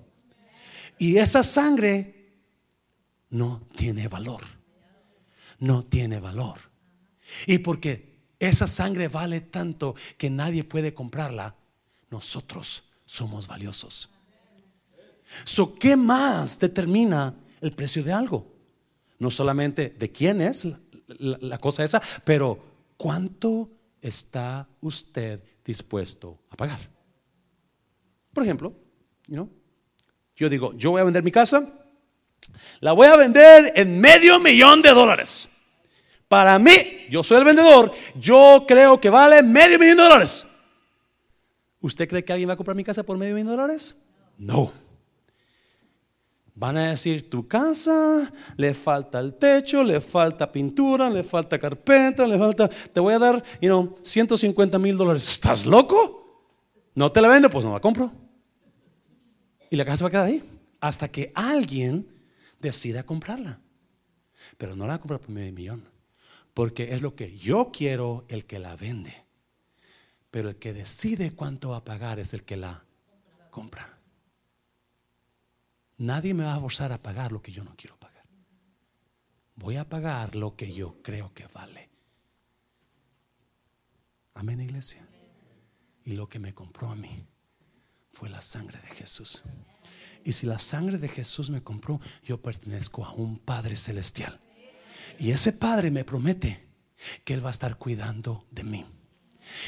[0.96, 2.24] Y esa sangre
[3.28, 4.40] no tiene valor.
[5.58, 6.58] No tiene valor.
[7.46, 11.54] Y porque esa sangre vale tanto que nadie puede comprarla,
[12.08, 14.08] nosotros somos valiosos.
[15.44, 18.50] So, ¿Qué más determina el precio de algo?
[19.18, 20.66] No solamente de quién es
[21.18, 22.58] la, cosa esa, pero
[22.96, 23.68] cuánto
[24.00, 26.80] está usted dispuesto a pagar.
[28.32, 28.81] Por ejemplo,
[30.36, 31.72] yo digo, yo voy a vender mi casa,
[32.80, 35.48] la voy a vender en medio millón de dólares.
[36.28, 40.46] Para mí, yo soy el vendedor, yo creo que vale medio millón de dólares.
[41.80, 43.96] ¿Usted cree que alguien va a comprar mi casa por medio millón de dólares?
[44.38, 44.72] No.
[46.54, 52.26] Van a decir, tu casa, le falta el techo, le falta pintura, le falta carpeta,
[52.26, 55.28] le falta, te voy a dar, you know, 150 mil dólares.
[55.32, 56.50] ¿Estás loco?
[56.94, 58.21] No te la vendo, pues no la compro.
[59.72, 60.44] Y la casa va a quedar ahí
[60.82, 62.06] hasta que alguien
[62.60, 63.58] decida comprarla.
[64.58, 65.88] Pero no la va a comprar por medio millón.
[66.52, 69.24] Porque es lo que yo quiero el que la vende.
[70.30, 72.84] Pero el que decide cuánto va a pagar es el que la
[73.50, 73.98] compra.
[75.96, 78.26] Nadie me va a forzar a pagar lo que yo no quiero pagar.
[79.54, 81.88] Voy a pagar lo que yo creo que vale.
[84.34, 85.02] Amén, iglesia.
[86.04, 87.26] Y lo que me compró a mí
[88.12, 89.42] fue la sangre de Jesús.
[90.24, 94.40] Y si la sangre de Jesús me compró, yo pertenezco a un Padre celestial.
[95.18, 96.68] Y ese Padre me promete
[97.24, 98.84] que Él va a estar cuidando de mí.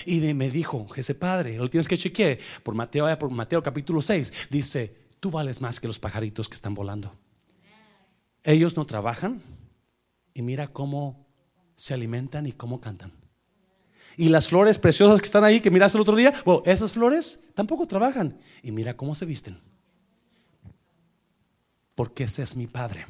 [0.07, 4.33] Y me dijo, ese Padre, lo tienes que chequear por Mateo, por Mateo capítulo 6,
[4.51, 7.13] dice, tú vales más que los pajaritos que están volando.
[8.43, 9.43] Ellos no trabajan
[10.33, 11.27] y mira cómo
[11.77, 13.24] se alimentan y cómo cantan.
[14.17, 17.45] Y las flores preciosas que están ahí, que miraste el otro día, bueno, esas flores
[17.55, 18.39] tampoco trabajan.
[18.62, 19.61] Y mira cómo se visten.
[21.95, 23.07] Porque ese es mi Padre.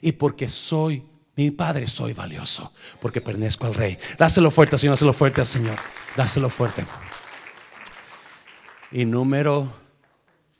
[0.00, 1.04] Y porque soy
[1.36, 2.72] mi Padre, soy valioso.
[3.00, 3.98] Porque pertenezco al Rey.
[4.18, 5.78] Dáselo fuerte, Señor, dáselo fuerte al Señor.
[6.16, 6.84] Dáselo fuerte.
[8.90, 9.72] Y número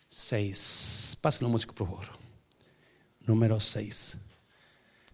[0.09, 1.18] 6.
[1.20, 2.07] Pásenlo músico, por favor.
[3.26, 4.16] Número 6.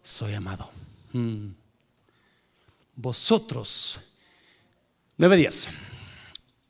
[0.03, 0.71] Soy amado.
[1.13, 1.51] Hmm.
[2.95, 4.01] Vosotros
[5.19, 5.69] 9 días.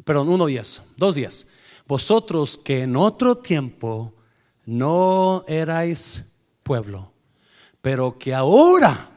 [0.05, 1.47] Perdón, uno días, dos días.
[1.87, 4.15] Vosotros que en otro tiempo
[4.65, 6.25] no erais
[6.63, 7.13] pueblo,
[7.83, 9.11] pero que ahora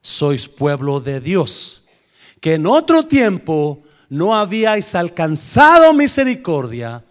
[0.00, 1.84] sois pueblo de Dios,
[2.40, 7.04] que en otro tiempo no habíais alcanzado misericordia,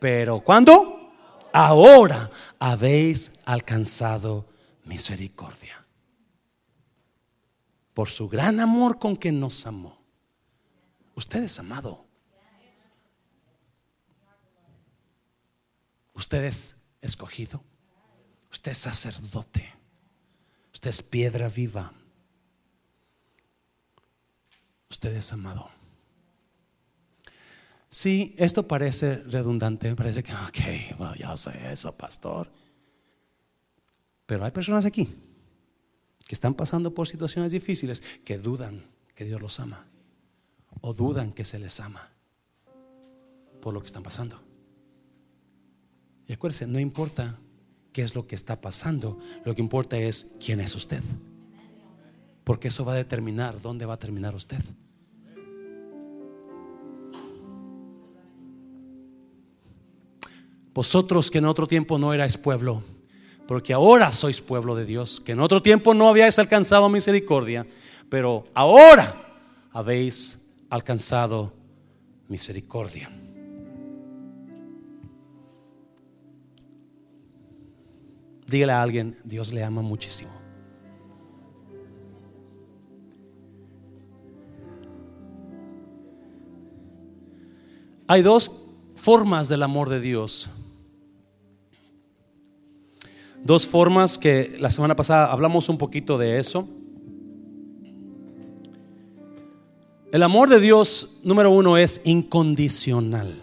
[0.00, 1.12] pero cuando
[1.52, 2.28] ahora
[2.58, 4.48] habéis alcanzado
[4.84, 5.86] misericordia.
[7.94, 9.99] Por su gran amor con que nos amó
[11.14, 12.06] Usted es amado.
[16.14, 17.62] Usted es escogido.
[18.50, 19.72] Usted es sacerdote.
[20.72, 21.92] Usted es piedra viva.
[24.90, 25.70] Usted es amado.
[27.88, 30.32] Sí, esto parece redundante, parece que,
[30.98, 32.50] ok, ya sé eso, pastor.
[34.26, 35.08] Pero hay personas aquí
[36.26, 38.84] que están pasando por situaciones difíciles, que dudan
[39.16, 39.89] que Dios los ama
[40.80, 42.08] o dudan que se les ama
[43.60, 44.40] por lo que están pasando.
[46.26, 47.38] Y acuérdense, no importa
[47.92, 51.02] qué es lo que está pasando, lo que importa es quién es usted.
[52.44, 54.62] Porque eso va a determinar dónde va a terminar usted.
[60.72, 62.82] Vosotros que en otro tiempo no erais pueblo,
[63.48, 67.66] porque ahora sois pueblo de Dios, que en otro tiempo no habíais alcanzado misericordia,
[68.08, 69.14] pero ahora
[69.72, 70.39] habéis
[70.70, 71.52] alcanzado
[72.28, 73.10] misericordia.
[78.46, 80.30] Dígale a alguien, Dios le ama muchísimo.
[88.08, 88.50] Hay dos
[88.96, 90.50] formas del amor de Dios.
[93.44, 96.68] Dos formas que la semana pasada hablamos un poquito de eso.
[100.12, 103.40] El amor de Dios, número uno, es incondicional.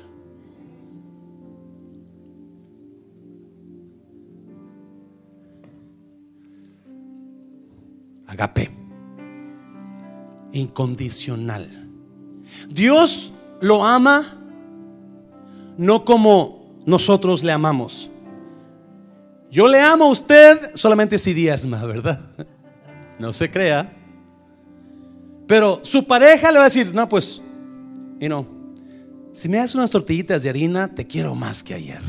[8.28, 8.70] Agape.
[10.52, 11.90] Incondicional.
[12.70, 14.38] Dios lo ama
[15.78, 18.12] no como nosotros le amamos.
[19.50, 22.20] Yo le amo a usted solamente si diezma, ¿verdad?
[23.20, 23.97] No se crea.
[25.48, 27.42] Pero su pareja le va a decir, no, pues,
[28.20, 28.46] y no,
[29.32, 32.02] si me das unas tortillitas de harina, te quiero más que ayer.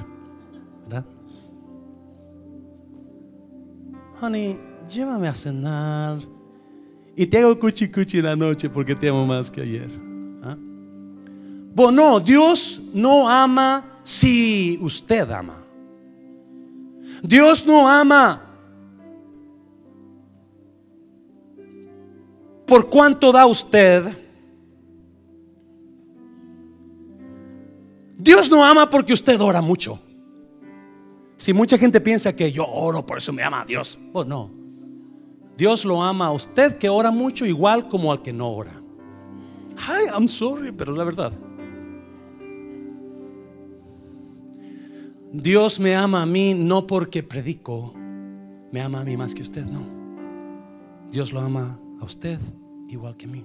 [4.20, 4.58] Honey,
[4.92, 6.18] llévame a cenar
[7.14, 9.88] y te hago cuchi cuchi la noche porque te amo más que ayer.
[10.42, 10.56] ¿Ah?
[11.72, 15.64] Bueno, Dios no ama si usted ama.
[17.22, 18.47] Dios no ama
[22.68, 24.04] por cuánto da usted.
[28.18, 29.98] Dios no ama porque usted ora mucho.
[31.36, 33.98] Si mucha gente piensa que yo oro, por eso me ama a Dios.
[34.12, 34.50] Oh, no.
[35.56, 38.82] Dios lo ama a usted que ora mucho igual como al que no ora.
[39.88, 41.32] Ay, I'm sorry, pero es la verdad.
[45.32, 47.92] Dios me ama a mí no porque predico,
[48.72, 49.86] me ama a mí más que usted, no.
[51.10, 52.38] Dios lo ama a usted
[52.88, 53.44] igual que a mí.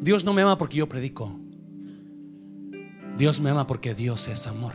[0.00, 1.38] Dios no me ama porque yo predico.
[3.16, 4.72] Dios me ama porque Dios es amor.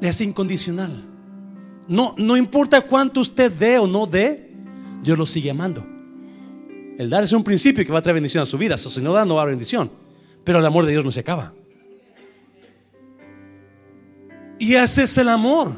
[0.00, 1.04] es incondicional.
[1.86, 4.52] No, no importa cuánto usted dé o no dé,
[5.02, 5.84] Dios lo sigue amando.
[6.98, 8.76] El dar es un principio que va a traer bendición a su vida.
[8.76, 9.90] si no da, no va a haber bendición.
[10.44, 11.54] Pero el amor de Dios no se acaba.
[14.58, 15.72] Y ese es el amor.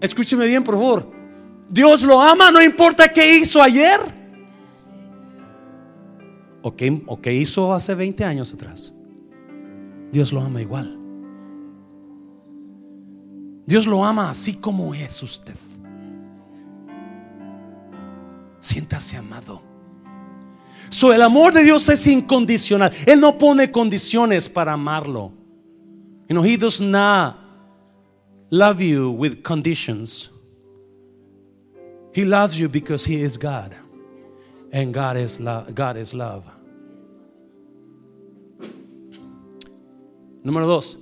[0.00, 1.10] Escúcheme bien, por favor.
[1.68, 4.00] Dios lo ama, no importa qué hizo ayer.
[6.62, 6.74] O
[7.20, 8.92] qué, hizo hace 20 años atrás.
[10.12, 10.98] Dios lo ama igual.
[13.66, 15.56] Dios lo ama así como es usted.
[18.60, 19.62] Siéntase amado.
[20.90, 22.92] So, el amor de Dios es incondicional.
[23.06, 25.32] Él no pone condiciones para amarlo.
[26.28, 27.43] You know, he does not
[28.54, 30.30] love you with conditions.
[32.12, 33.74] He loves you because he is God.
[34.72, 35.74] And God is love.
[35.74, 36.44] God is love.
[40.44, 40.96] Número dos.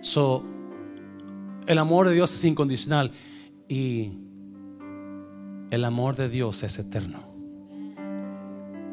[0.00, 0.44] So
[1.66, 3.10] el amor de Dios es incondicional
[3.68, 4.12] y
[5.70, 7.24] el amor de Dios es eterno.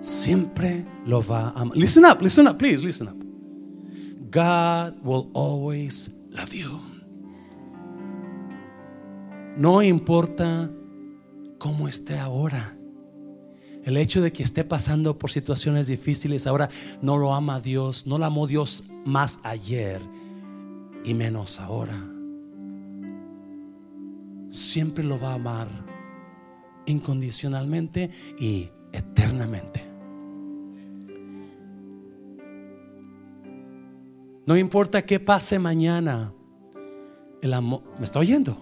[0.02, 1.78] Siempre lo va a amar.
[1.78, 3.16] Listen up, listen up, please, listen up.
[4.32, 6.95] God will always love you.
[9.58, 10.70] No importa
[11.58, 12.78] cómo esté ahora.
[13.84, 16.70] El hecho de que esté pasando por situaciones difíciles ahora
[17.02, 20.02] no lo ama Dios, no lo amó Dios más ayer
[21.04, 22.16] y menos ahora
[24.56, 25.68] siempre lo va a amar
[26.86, 29.84] incondicionalmente y eternamente.
[34.46, 36.32] No importa qué pase mañana,
[37.42, 38.58] el amor, ¿me está oyendo?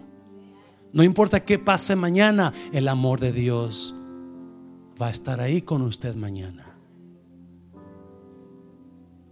[0.94, 3.96] No importa qué pase mañana, el amor de Dios
[5.02, 6.78] va a estar ahí con usted mañana.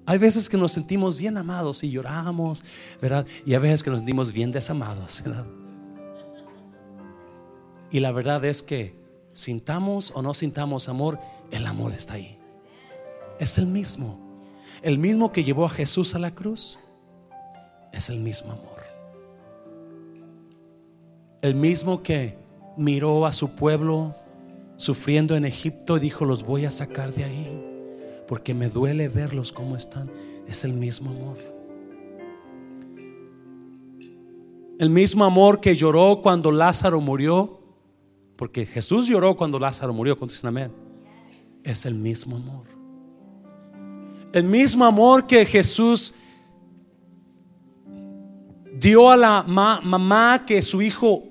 [0.08, 2.66] Hay veces que nos sentimos bien amados y lloramos,
[3.00, 3.28] ¿verdad?
[3.46, 5.46] Y hay veces que nos sentimos bien desamados, ¿verdad?
[7.92, 8.96] Y la verdad es que
[9.32, 11.20] sintamos o no sintamos amor,
[11.52, 12.40] el amor está ahí.
[13.40, 14.20] Es el mismo.
[14.82, 16.80] El mismo que llevó a Jesús a la cruz.
[17.94, 18.71] es el mismo amor.
[21.42, 22.38] El mismo que
[22.78, 24.16] miró a su pueblo
[24.78, 27.66] sufriendo en Egipto y dijo, los voy a sacar de ahí,
[28.28, 30.12] porque me duele verlos como están.
[30.48, 31.38] Es el mismo amor.
[34.78, 37.60] El mismo amor que lloró cuando Lázaro murió,
[38.36, 40.72] porque Jesús lloró cuando Lázaro murió, dicen amén.
[41.64, 42.66] Es el mismo amor.
[44.34, 46.14] El mismo amor que Jesús
[48.74, 51.31] dio a la mamá que su hijo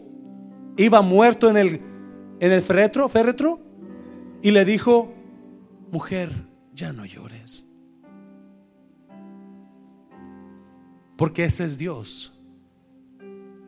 [0.81, 1.81] iba muerto en el,
[2.41, 3.61] en el féretro, féretro
[4.43, 5.12] y le dijo,
[5.93, 6.31] mujer,
[6.74, 7.66] ya no llores.
[11.18, 12.33] Porque ese es Dios.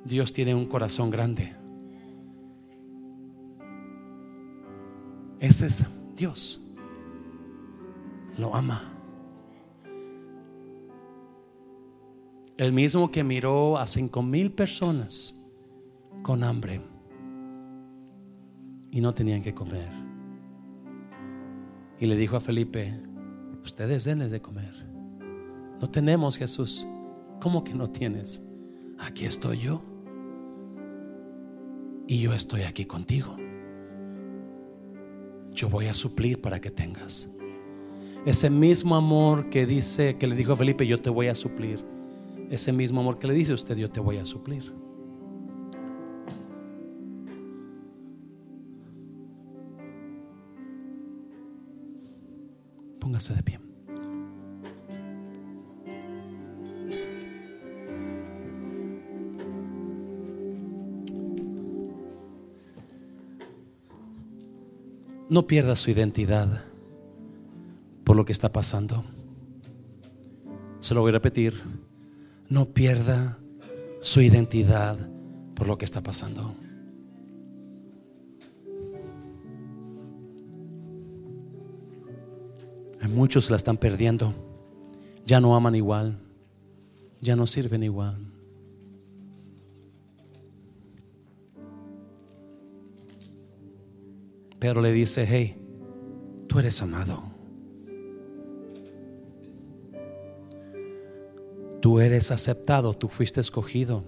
[0.07, 1.55] Dios tiene un corazón grande.
[5.39, 5.85] Ese es
[6.17, 6.63] Dios.
[8.39, 8.89] Lo ama.
[12.57, 15.37] El mismo que miró a cinco mil personas
[16.23, 16.81] con hambre
[18.93, 19.91] y no tenían que comer.
[21.99, 23.01] Y le dijo a Felipe,
[23.65, 24.73] ustedes denles de comer.
[25.81, 26.87] No tenemos Jesús.
[27.41, 28.47] ¿Cómo que no tienes?
[28.99, 29.83] Aquí estoy yo.
[32.07, 33.37] Y yo estoy aquí contigo.
[35.53, 37.31] Yo voy a suplir para que tengas.
[38.27, 41.83] Ese mismo amor que dice, que le dijo a Felipe, yo te voy a suplir.
[42.51, 44.73] Ese mismo amor que le dice usted, yo te voy a suplir.
[53.29, 53.61] De pie.
[65.29, 66.65] No pierda su identidad
[68.03, 69.05] por lo que está pasando.
[70.81, 71.63] Se lo voy a repetir.
[72.49, 73.39] No pierda
[74.01, 74.99] su identidad
[75.55, 76.57] por lo que está pasando.
[83.13, 84.33] Muchos la están perdiendo.
[85.27, 86.19] Ya no aman igual.
[87.21, 88.17] Ya no sirven igual.
[94.59, 95.57] Pero le dice, hey,
[96.49, 97.23] tú eres amado.
[101.81, 104.05] Tú eres aceptado, tú fuiste escogido.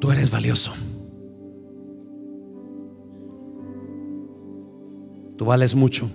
[0.00, 0.72] Tú eres valioso.
[5.36, 6.08] Tú vales mucho.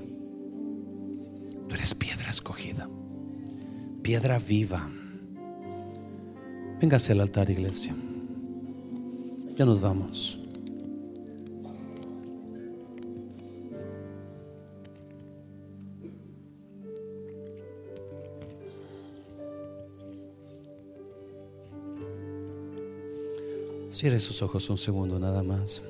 [1.68, 2.90] Tú eres piedra escogida.
[4.02, 4.90] Piedra viva.
[6.80, 7.96] Véngase al altar, iglesia.
[9.56, 10.40] Ya nos vamos.
[23.90, 25.82] Cierre sus ojos un segundo nada más.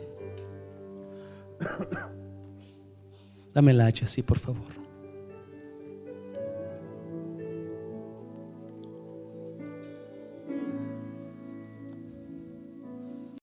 [3.57, 4.86] Dame la hacha así, por favor.